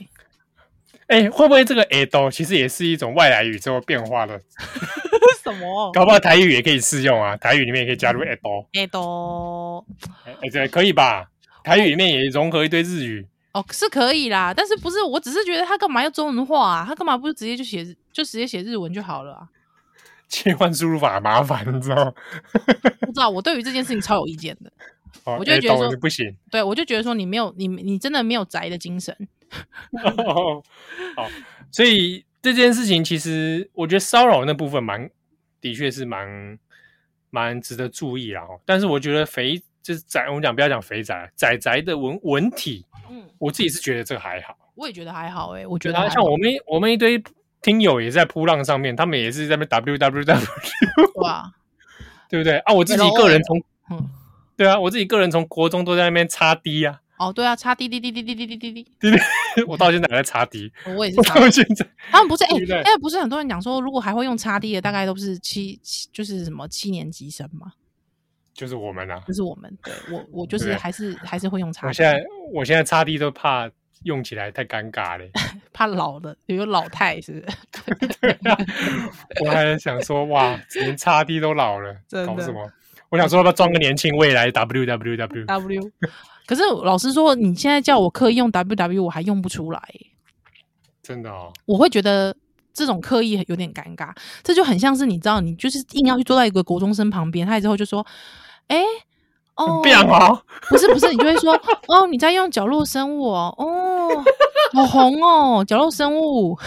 [1.08, 4.38] 哎、欸，会不会这个 “edo” 其实也是一种外来语之后变化的？
[5.42, 5.90] 什么？
[5.94, 7.36] 搞不好台语也可以适用啊！
[7.36, 11.28] 台语里面也可以加入 edo，哎，对，可以吧？
[11.62, 13.26] 台语里面也融合一堆日语。
[13.52, 15.00] 哦，是可以啦，但是不是？
[15.02, 16.84] 我只是觉得他干嘛要中文化啊？
[16.86, 19.48] 他干嘛不是直接就写，就直接写日文就好了啊？
[20.28, 22.12] 切换输入法麻烦，你知道吗？
[23.00, 24.72] 不知道，我对于这件事情超有意见的。
[25.24, 29.16] 哦、我就觉得说不行，对，我就觉得说你没有，你你真的没有宅的精神。
[30.24, 30.62] 哦，
[31.16, 31.28] 好，
[31.70, 35.10] 所以这件事情其实我觉得骚扰那部分蛮，
[35.60, 36.58] 的确是蛮
[37.30, 38.42] 蛮值得注意啦。
[38.64, 44.56] 但是我觉得肥就是宅，我们讲不要讲肥宅，宅宅的文文体，嗯，我自己是觉得这个还好。
[44.74, 47.22] 我也觉得还好哎、欸，我觉得像我们我们一堆
[47.62, 51.50] 听友也在扑浪上面，他们也是在那 www，哇，
[52.28, 52.74] 对不对啊？
[52.74, 54.08] 我自己个人从，嗯，
[54.56, 57.00] 对啊，我自己个人从国中都在那边插 D 啊。
[57.18, 61.34] 哦，对啊，插滴滴滴滴滴滴滴滴滴滴，我到现在还在插滴， 我也是插。
[61.34, 67.72] 到现在，他们不是哎哎，不是很多人讲说，如果还会用插滴的，大概都是七七，就是什么七年级生嘛。
[68.54, 69.70] 就是我们啊，就是我们。
[69.82, 71.86] 对我，我就是还是还是会用插滴。
[71.88, 73.70] 我现在我现在插 D 都怕
[74.04, 75.26] 用起来太尴尬了，
[75.74, 77.44] 怕老了有老态是
[77.84, 78.18] 不是？
[78.20, 78.56] 对啊，
[79.44, 81.94] 我还想说哇，连插 D 都老了，
[82.26, 82.70] 搞什么？
[83.10, 85.90] 我想说要不要装个年轻未来 W W W W，
[86.46, 89.82] 可是老实说，你现在叫我刻意用 W W，我还用不出来。
[91.02, 92.36] 真的哦，我会觉得
[92.72, 98.04] 这种刻意有点尴尬，这就很像是你知道，你就是硬要去坐在一个国中生旁边，他之后就说
[98.68, 98.84] ：“哎、欸，
[99.54, 101.52] 哦，变哦，不是不是，你就会说
[101.86, 104.24] 哦，你在用角落生物哦，哦，
[104.72, 106.58] 好红哦，角落生物，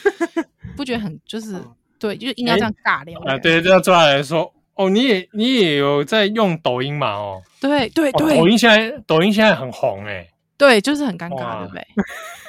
[0.76, 1.62] 不觉得很就是
[1.98, 3.38] 对，就是硬要这样尬聊、欸、啊？
[3.38, 7.10] 对，这样坐下来说。”哦，你也你也有在用抖音嘛？
[7.10, 10.24] 哦，对对对，抖音现在抖音现在很红哎，
[10.56, 11.86] 对，就是很尴尬，对不对？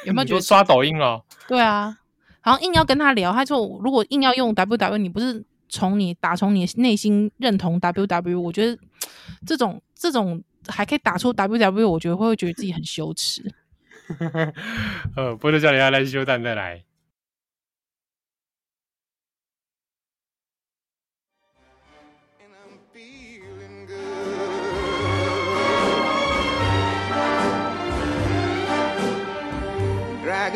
[0.05, 1.23] 有没有觉得 刷抖音哦？
[1.47, 1.97] 对啊，
[2.41, 8.77] 好像硬要跟他聊，他说如果硬要用 W W，你不是从你打从你内心认同 W W，我觉得
[9.47, 13.41] 这种这种还可以打出 W W，我觉得会会觉得自己很羞耻。
[15.17, 16.83] 呃，波特教练要来修蛋再来。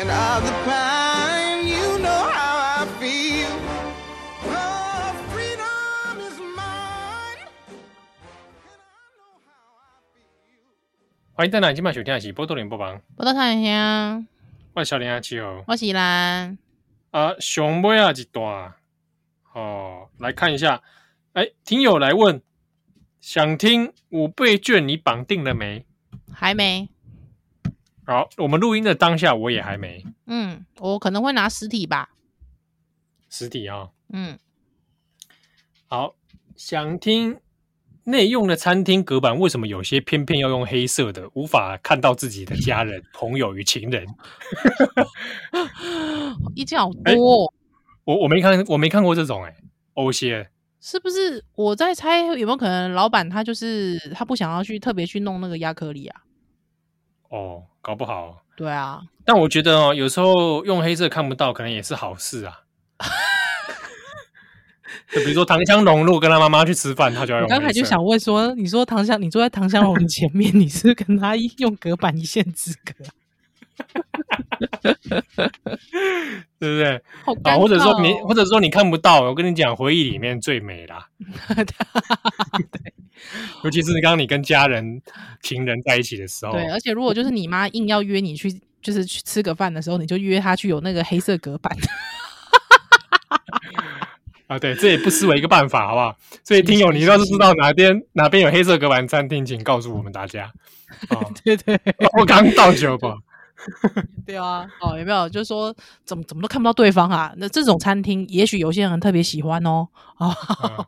[0.00, 0.06] 欢
[11.46, 12.98] 迎大家，今晚收听的是波多连播房。
[13.14, 14.24] 波多少下，
[14.72, 16.56] 我是小林阿七哦，我是兰。
[17.10, 18.72] 啊，熊妹啊，一段
[19.52, 20.82] 哦，来看一下。
[21.34, 22.40] 哎，听友来问，
[23.20, 25.84] 想听五倍券，你绑定了没？
[26.32, 26.88] 还没。
[28.10, 30.04] 好，我们录音的当下，我也还没。
[30.26, 32.10] 嗯，我可能会拿实体吧。
[33.28, 33.90] 实体啊、哦。
[34.12, 34.36] 嗯。
[35.86, 36.16] 好，
[36.56, 37.38] 想听
[38.02, 44.04] 内用的餐厅隔板，为什么有些偏偏要用黑色的，无法看到自己的家人、朋友与情人？
[46.56, 47.54] 意见好多、哦。
[48.02, 49.56] 我我没看，我没看过这种哎、欸，
[49.94, 50.50] 欧些。
[50.80, 56.22] 是不是我在猜有没有可能老板他就是他不想要去特别去弄那个亚克力啊？
[57.30, 58.44] 哦，搞不好。
[58.56, 62.60] 对啊，但我觉得哦，有时候用黑色看不到，可能也是好事啊。
[65.10, 67.48] 就比如说唐香龙，如果跟他妈妈去吃饭，他就要用。
[67.48, 72.94] 我刚才就想问说，你说唐香，你坐在唐香龙前面，你是跟他用隔板一线之隔？
[76.58, 77.02] 对不对？
[77.24, 81.06] 好啊，或者说你，或者说你看不到，我跟你讲，回忆里面最美啦。
[81.54, 82.92] 对，
[83.64, 85.00] 尤其是刚刚你跟家人、
[85.42, 86.52] 情人在一起的时候。
[86.52, 91.74] 对，而且如果就是你妈硬要约你去，就是去吃个饭的时候，你就约她去有那个黑色隔板。
[94.46, 96.16] 啊，对，这也不失为一个办法，好不好？
[96.44, 100.52] 所以听友，你要是知道哪边哪边有黑色隔板餐厅，请告诉我们大家。
[101.08, 101.80] 啊，对对，
[102.18, 103.16] 我刚倒酒吧。
[104.26, 105.28] 对啊，哦，有没有？
[105.28, 107.32] 就是说，怎么怎么都看不到对方啊？
[107.36, 109.88] 那这种餐厅，也许有些人特别喜欢哦。
[110.16, 110.34] 啊，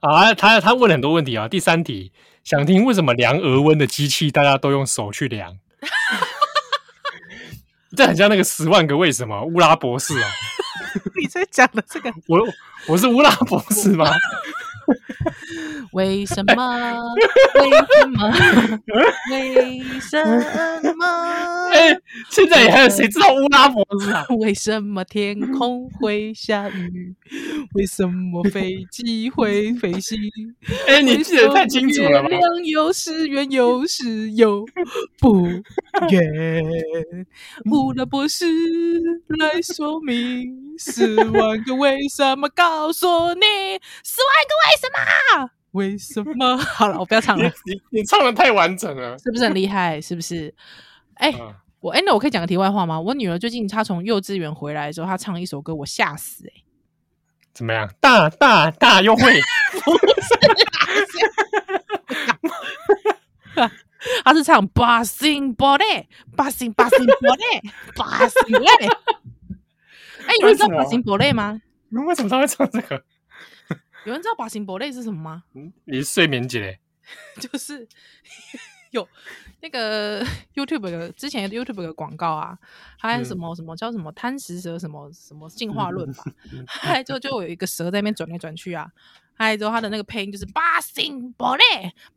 [0.00, 1.48] 啊，他他问了很多问题啊。
[1.48, 2.12] 第三题，
[2.42, 5.58] 想听为什么量额温的机器大家都用手去量？
[7.96, 10.28] 这很像那个十万个为什么乌拉博士啊？
[11.20, 12.40] 你在讲的这个，我
[12.88, 14.06] 我是乌拉博士吗？
[15.94, 16.54] 为什么？
[17.62, 18.28] 为什么？
[19.30, 20.22] 为什
[20.94, 21.04] 么？
[21.74, 24.24] 哎、欸，现在也还有谁知道乌拉脖子啊？
[24.40, 27.14] 为什么天空会下雨？
[27.74, 30.18] 为什么飞机会飞行？
[30.86, 32.28] 哎、欸，你记得太清楚了吗？
[32.28, 34.66] 月亮有时圆，有时又
[35.20, 36.64] 不圆。
[37.70, 38.46] 乌拉博士
[39.38, 43.46] 来说明十万个为什么，告诉你
[44.02, 45.50] 十万个为什么。
[45.74, 46.56] 为什么？
[46.58, 47.44] 好了，我不要唱了。
[47.66, 50.00] 你你，你唱的太完整了，是不是很厉害？
[50.02, 50.52] 是不是？
[51.14, 53.00] 哎、欸，我哎，那我可以讲个题外话吗？
[53.00, 56.64] 我女儿最近她从幼稚园回来的时候，她唱了一首歌，我吓死哎、欸！
[57.52, 57.88] 怎么样？
[58.00, 59.22] 大大大优惠？
[59.72, 60.34] 不是
[63.60, 63.70] 啦，
[64.24, 68.88] 她是唱 Bossing Body，Bossing Bossing Body，Bossing Body。
[70.26, 71.60] 哎，有人知道 Bossing Body 吗？
[71.90, 73.04] 你为什么他会唱这个？
[74.04, 75.44] 有人知道 Bossing Body 是什么吗？
[75.84, 76.78] 你是睡眠姐，
[77.40, 77.86] 就是
[78.90, 79.06] 有。
[79.60, 80.22] 那个
[80.54, 82.58] YouTube 的之前 YouTube 的广告啊，
[82.98, 86.22] 还有什么什么叫什么贪食蛇什么什么进化论吧，
[86.68, 88.86] 还之后就有一个蛇在那边转来转去啊，
[89.32, 91.64] 还之后它的那个配音就是八星博类，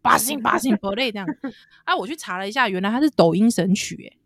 [0.02, 1.26] 八星八星博类这样。
[1.86, 4.18] 啊，我去查了一下，原来它是抖音神曲哎。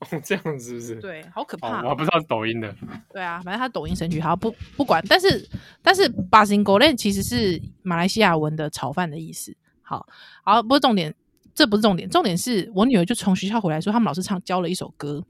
[0.00, 1.00] 哦，这样子是不是？
[1.00, 1.82] 对，好可怕。
[1.82, 2.74] 我还不知道是抖音的。
[3.12, 5.48] 对啊，反正他抖音神曲，好不不管，但是
[5.82, 9.56] 但是八星宝类其实是马来西亚文的炒饭的意思。
[9.82, 10.06] 好，
[10.42, 11.14] 好，不是重点。
[11.52, 15.22] 这不是重点，重点是我女儿就从学校回来说，他们老师唱教了一首歌，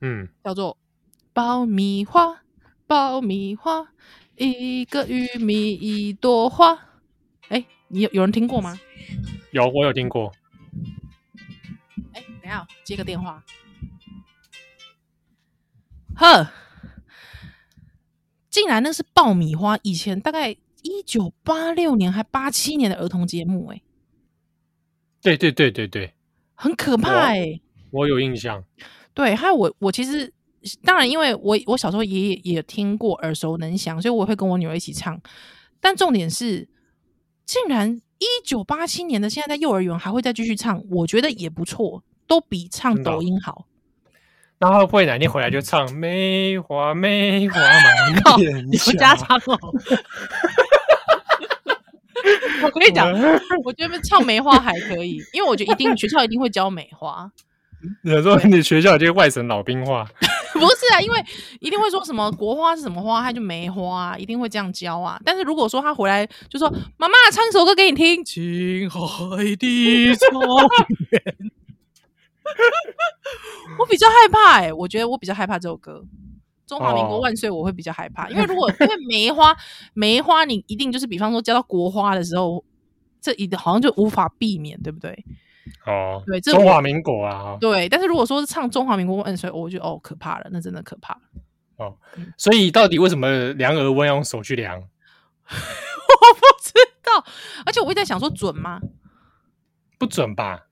[0.00, 0.74] 嗯，叫做
[1.32, 2.42] 《爆米花，
[2.86, 3.88] 爆米花，
[4.36, 6.72] 一个玉米一朵花》。
[7.48, 8.78] 哎，你有有人听过吗？
[9.50, 10.30] 有，我有听过。
[12.46, 13.44] 哎，等下接个电话。
[16.14, 16.50] 呵，
[18.48, 20.50] 竟然那是爆米花，以前大概
[20.82, 23.82] 一九八六年还八七年的儿童节目，哎。
[25.20, 26.14] 对对对对对，
[26.54, 27.62] 很可怕哎、欸！
[27.90, 28.62] 我有印象。
[29.12, 30.32] 对，还有我我其实
[30.84, 35.20] 当然，因为我我小时候也也听过耳熟能详，所以我会跟我女儿一起唱。
[35.80, 36.68] 但重点是，
[37.44, 43.66] 竟然一九八七年的现在在幼儿园还会再继续唱，我觉得也不错，都比唱抖音好。
[44.58, 48.92] 然后会不会哪天回来就唱梅花梅花满天下？
[48.92, 49.58] 你家唱哦。
[52.62, 53.12] 我跟你讲，
[53.64, 57.30] 我觉得唱梅花还可以，因为我觉得一定学校一定会教梅花。
[58.02, 60.08] 你说你学校有些外省老兵话？
[60.54, 61.22] 不是啊，因为
[61.60, 65.20] 一定会说什么国花是什么花，他就梅花啊，一定会这样教啊。
[65.22, 70.40] 但是如果说他回来就说妈妈唱一首歌给你听，青海的草
[71.10, 71.22] 原，
[73.78, 76.04] 我比较害怕哎、欸，我觉得我比较害怕这首歌。
[76.66, 77.48] 中华民国万岁！
[77.48, 79.56] 我会比较害怕，哦、因为如果因为梅花，
[79.94, 82.64] 梅花你一定就是，比方说叫到国花的时候，
[83.20, 85.24] 这一好像就无法避免，对不对？
[85.86, 87.88] 哦，对，中华民国啊，对。
[87.88, 91.20] 但是如果说是唱中华民国万岁，我就哦可怕了，那真的可怕了。
[91.76, 91.96] 哦，
[92.36, 94.76] 所以到底为什么量额温要用手去量？
[94.80, 96.72] 我不知
[97.04, 97.24] 道，
[97.64, 98.80] 而且我一直在想说准吗？
[99.98, 100.65] 不准吧？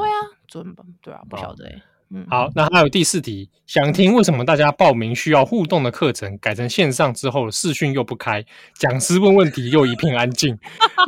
[0.00, 0.16] 对啊，
[0.46, 0.84] 准吧？
[1.02, 1.76] 对啊，不晓得哎、欸。
[1.76, 8.46] 哦嗯，好，那还有第四题，想听为什么大家报名需要互动的课程改成线上之后视讯又不开，
[8.78, 10.56] 讲师问问题又一片安静，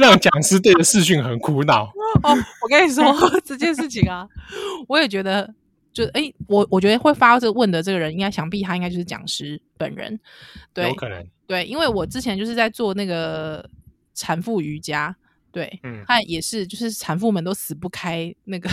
[0.01, 1.85] 让讲师对着视讯很苦恼。
[2.25, 3.05] 哦，我跟你说
[3.45, 4.27] 这件事情啊，
[4.89, 5.55] 我也觉得，
[5.93, 10.19] 就哎、欸，我我觉得会发这个问的这个人，应该想必他应该就是讲师本人，
[10.75, 13.71] 对，有可能，对，因为我之前就是在做那个
[14.15, 15.15] 产妇瑜伽。
[15.51, 18.69] 对，嗯，他也是，就是产妇们都死不开那个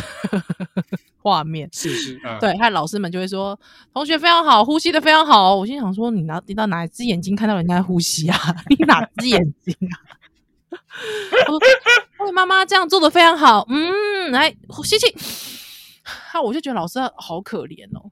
[1.17, 3.57] 画面，是是，嗯、对，他老师们就会说，
[3.93, 5.55] 同学非常好，呼吸的非常好。
[5.55, 8.37] 我心想说，你拿你到哪只眼睛看到人家呼吸啊？
[8.69, 9.95] 你哪只眼睛啊？
[11.47, 11.59] 我
[12.25, 14.53] 说，妈妈这样做的非常好，嗯，来
[14.83, 15.15] 吸气。
[16.03, 18.11] 哈， 我就觉得老师好可怜哦。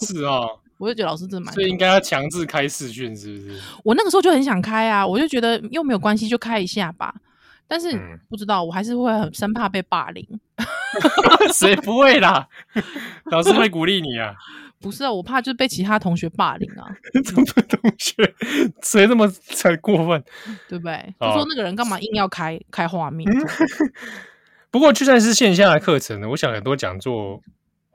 [0.00, 0.60] 是啊、哦。
[0.84, 3.60] 我就觉得老师真的蛮，所以应该要强制开视讯，是不是？
[3.82, 7.14] 我那个时候就很想开啊，我就觉得又没有关系，就开一下吧。
[7.66, 10.26] 但是、嗯、不知道，我还是会很生怕被霸凌。
[11.54, 12.46] 谁不会啦？
[13.32, 14.34] 老师会鼓励你啊？
[14.80, 16.84] 不是啊，我怕就是被其他同学霸凌啊。
[17.24, 18.34] 什么同学？
[18.82, 20.22] 谁那么才过分？
[20.68, 21.14] 对不对？
[21.18, 23.26] 就说那个人干嘛硬要开开画面？
[24.70, 27.40] 不过就算是线下的课程呢，我想很多讲座。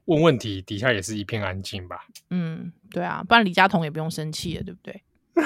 [0.10, 1.97] 问问题底下也是一片安静吧？
[2.32, 5.01] 嗯，对啊，不然李佳彤也不用生气了，对不对？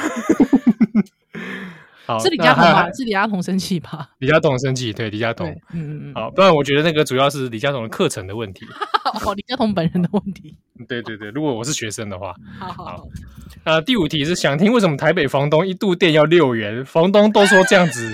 [2.06, 2.92] 好，是李佳彤吧？
[2.94, 4.10] 是李佳彤生气吧？
[4.20, 6.14] 李佳彤生气，对李佳彤，嗯嗯嗯。
[6.14, 8.66] 好，不然我觉得那个主要是李佳彤的课程的问题。
[9.26, 10.56] 哦，李佳彤本人的问题。
[10.88, 13.08] 对对对，如果我是学生的话，好好好。
[13.66, 16.84] 那第五题是想听为什么台北房东一度电要六元？
[16.86, 18.14] 房东都说这样子。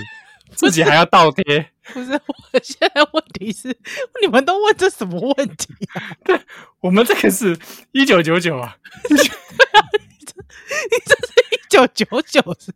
[0.56, 1.70] 自己还要倒贴？
[1.92, 3.76] 不是，我现在问题是，
[4.20, 6.14] 你们都问这什么问题啊？
[6.24, 6.40] 对，
[6.80, 7.58] 我们这个是
[7.92, 8.76] 一九九九啊。
[9.08, 12.72] 你 这你这是一九九九是？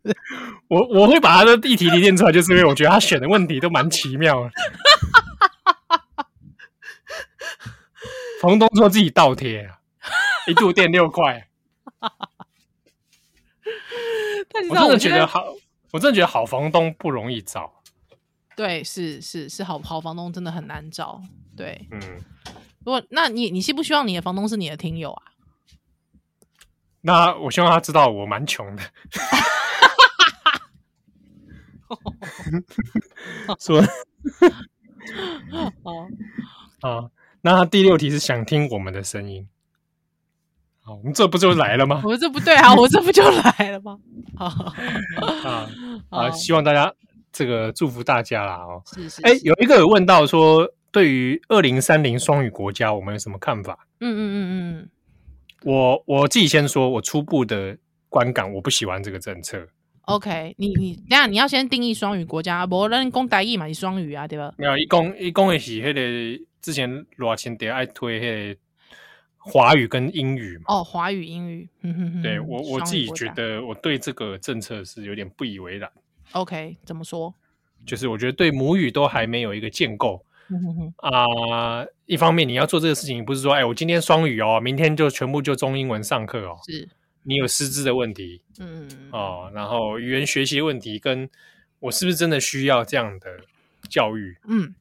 [0.67, 4.51] 我我会把他的议题提炼出来，就是因为我觉得他选的问题都蛮奇妙的。
[8.41, 9.77] 房东说自己倒贴啊，
[10.47, 11.47] 一度电六块。
[14.69, 15.55] 我真的觉得好。
[15.91, 17.71] 我真的觉得好房东不容易找，
[18.55, 21.21] 对，是是是好好房东真的很难找，
[21.55, 21.99] 对，嗯，
[22.83, 25.23] 如果那你你希不希望你的房东是你的听友啊？
[27.01, 28.83] 那我希望他知道我蛮穷的。
[33.59, 33.79] 说
[35.83, 36.07] 哦
[36.81, 37.11] 好，
[37.41, 39.47] 那他第六题是想听我们的声音。
[40.85, 42.01] 好，我们这不就来了吗？
[42.05, 43.97] 我们这不对啊，我这不就来了吗？
[44.37, 45.67] 啊
[46.09, 46.29] 啊！
[46.29, 46.93] 希望大家
[47.31, 48.83] 这个祝福大家啦哦。
[48.85, 49.21] 是是。
[49.23, 53.87] 哎，有一个有问到说，对于二零三零双语国家，我们有什么看法？
[53.99, 54.89] 嗯嗯嗯嗯。
[55.63, 57.75] 我我自己先说，我初步的
[58.07, 59.67] 观感，我不喜欢这个政策。
[60.01, 64.53] OK，你你等下你要先定义双语国家，不然讲台语嘛是双语啊，对吧？
[64.55, 68.59] 没有，一共一共的是那个之前罗清德爱推那个
[69.45, 70.63] 华语跟英语嘛。
[70.67, 72.21] 哦，华语英语，嗯哼哼。
[72.21, 75.91] 对我我自己觉得，我对这个政策是有点不以为然。
[76.31, 77.33] OK，怎么说？
[77.85, 80.25] 就是我觉得对母语都还没有一个建构。
[80.97, 86.57] 啊，一方面你要做这个事情，不是说哎，我今天双语哦，明天就全部就中英文上课哦。
[86.65, 86.87] 是。
[87.27, 91.27] 你有师资的问题，嗯哦，然后语言学习问题，跟
[91.79, 93.39] 我是不是真的需要这样的
[93.89, 94.75] 教育，嗯，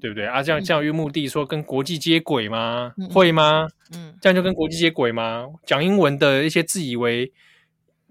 [0.00, 0.42] 对不对啊？
[0.42, 2.94] 这样教育目的说跟国际接轨吗？
[2.96, 3.68] 嗯、会吗？
[3.94, 5.46] 嗯，这样就跟国际接轨吗？
[5.66, 7.30] 讲英文的一些自以为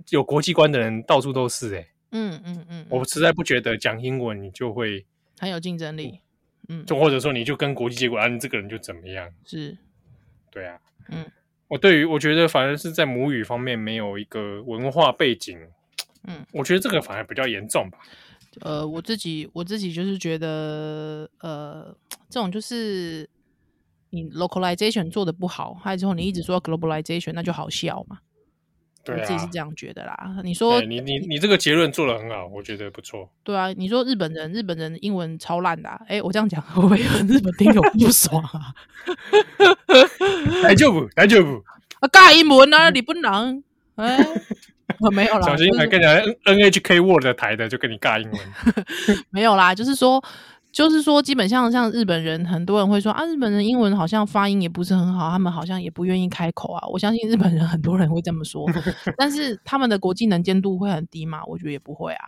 [0.10, 5.06] 有国际观的人到处都是、欸，哎、嗯，嗯嗯嗯，我实在不觉得讲英文你就会
[5.40, 6.20] 很有竞争力，
[6.68, 9.30] 嗯，就或者说你就跟国际接轨啊，你这个人就怎么样？
[9.46, 9.76] 是，
[10.52, 10.80] 对啊，
[11.10, 11.26] 嗯。
[11.68, 15.56] 我对于我觉得反而是在母语方面没有一个文化背景，
[16.28, 18.00] 嗯，我觉得这个反而比较严重吧。
[18.62, 21.96] 呃，我自己我自己就是觉得，呃，
[22.30, 23.30] 这种就是
[24.10, 28.20] 你 localization 做的不好，还有之后你一直说 globalization，那就好笑嘛。
[29.02, 30.42] 对啊，我自己是这样觉得啦。
[30.44, 33.32] 你说你你你这个结论做的很好，我觉得不错。
[33.44, 38.76] 对啊，你说日本人日本人英文超烂的，哎，我这样讲会不会有日本听友不爽啊？
[40.62, 41.64] 大丈夫，大丈夫
[42.02, 43.64] 啊，尬英文啊，你不能
[43.96, 44.18] 哎，
[45.14, 48.42] 没有啦，小心还跟人家 N H K Word 台的就跟你尬英文，
[49.32, 50.24] 没有啦，就是说。
[50.72, 56.88] 就是说，基本上像日本人，很多人会说啊，日本人英文好像发音也不是很好，他们好像也不愿意开口啊。
[56.90, 58.70] 我相信日本人很多人会这么说，
[59.18, 61.42] 但是他们的国际能见度会很低嘛？
[61.48, 62.24] 我觉得也不会啊。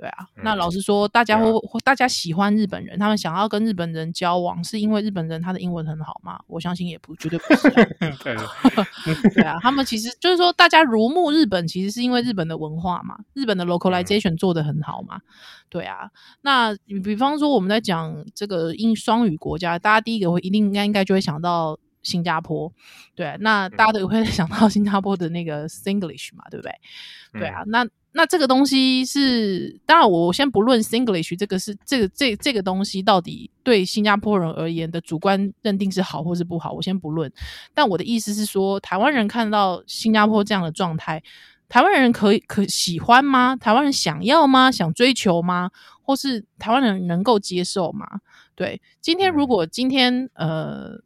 [0.00, 1.52] 对啊，那老实说，大家会、啊、
[1.84, 6.40] 大家喜欢日本人，他们想要跟日本人交往，是因为日本人他的英文很好吗？
[6.46, 7.74] 我相信也不绝对不是、啊。
[8.24, 8.34] 对，
[9.34, 15.20] 对啊，他们其实就是说，大家如沐日本，其实是因为日本的文化嘛，日本的 localization 做得很好嘛。
[15.68, 16.74] 对啊，那
[17.04, 22.72] 比方说我们在讲这个英双语国家，大家第一个会一定应该应该就会想到新加坡。
[23.14, 26.72] 对、啊，那大家都会想到新加坡的那个 Singlish 嘛，对不对？
[27.32, 27.86] 对啊，那。
[28.12, 37.32] 那这个东西是，当然我先不论 Singlish 这个是这个这这个东西到底对新加坡人而言的主观认定是好或是不好，我先不论。
[37.72, 41.22] 但我的意思是说，台湾人看到新加坡这样的状态，
[41.68, 43.54] 台湾人可以可喜欢吗？
[43.54, 44.72] 台湾人想要吗？
[44.72, 45.70] 想追求吗？
[46.02, 48.04] 或是台湾人能够接受吗？
[48.56, 50.98] 对，今天如果今天呃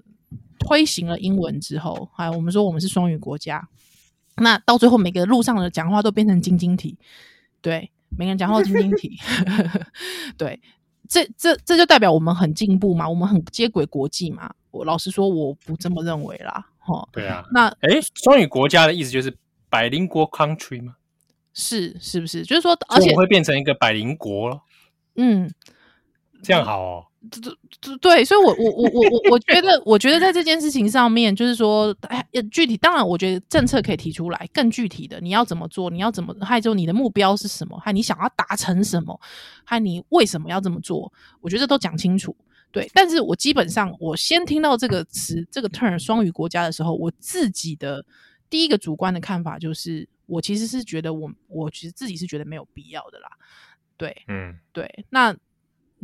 [0.64, 3.68] 推行了英文之后，还有我们说我们是双语国家。
[4.36, 6.98] 那到最后，每个路上的讲话都变成晶晶体，
[7.60, 9.16] 对，每个人讲话都晶晶体，
[10.36, 10.60] 对，
[11.08, 14.52] 这这这就代表我们很进步嘛，我们很接轨国际嘛。
[14.72, 17.08] 我老实说，我不这么认为啦，哈。
[17.12, 19.36] 对啊，那哎，双语国家的意思就是
[19.68, 20.96] 百灵国 country 吗？
[21.52, 22.42] 是是不是？
[22.42, 24.62] 就是说，而且会变成一个百灵国咯。
[25.14, 25.48] 嗯，
[26.42, 27.06] 这样好哦。
[28.00, 39.18] 对，所以我，我我我我我我觉得，我觉得在这件事情上面，就是说，哎，具体当然，我觉得政策可以提出来，更具体的，你要怎么做，你要怎么，还有就你的目标是什么，还你想要达成什么，
[39.64, 41.10] 还你为什么要这么做，
[41.40, 42.36] 我觉得都讲清楚。
[42.70, 48.04] 对，但是我基本上，我先听到这个词，这个 term 双语国家的时候，我自己的
[48.50, 53.28] 第一个主观的看法就是，我其实是觉得我，我其实自己是觉得没有必要的啦。
[53.96, 55.34] 对，嗯，对，那。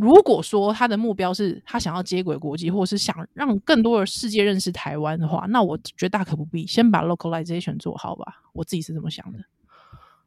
[0.01, 8.43] 如果说他的目标是他想要接轨国际，或是想让更多的世界认识台湾的话，那我觉得大可不必先把 localization 做好吧。
[8.53, 9.39] 我自己是这么想的。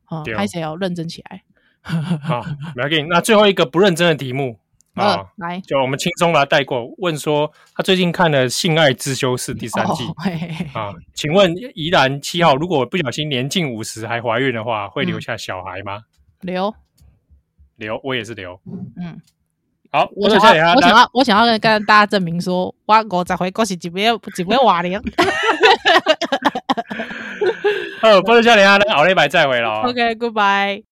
[0.06, 1.44] 啊，还是要认真起来。
[1.82, 2.46] 好，
[2.76, 3.08] 来给你。
[3.10, 4.60] 那最后一个不认真的题目
[4.94, 6.94] 啊、呃，来，就我们轻松把它带过。
[7.00, 16.04] 问说他最近看了《性爱自修室》第三季、哦、嘿嘿嘿啊，请问宜兰七号，如果不小心年近五十还怀孕的话，会留下小孩吗？
[16.42, 16.76] 留，
[17.78, 18.60] 留，我也是留。
[18.98, 19.20] 嗯。
[19.94, 25.00] 好，我想要，我想要，我想要跟大家证明说，我五十回过是几杯几杯瓦零。
[28.02, 29.84] 好，波多少年啊，后礼拜再会了。
[29.84, 30.84] OK，Goodbye。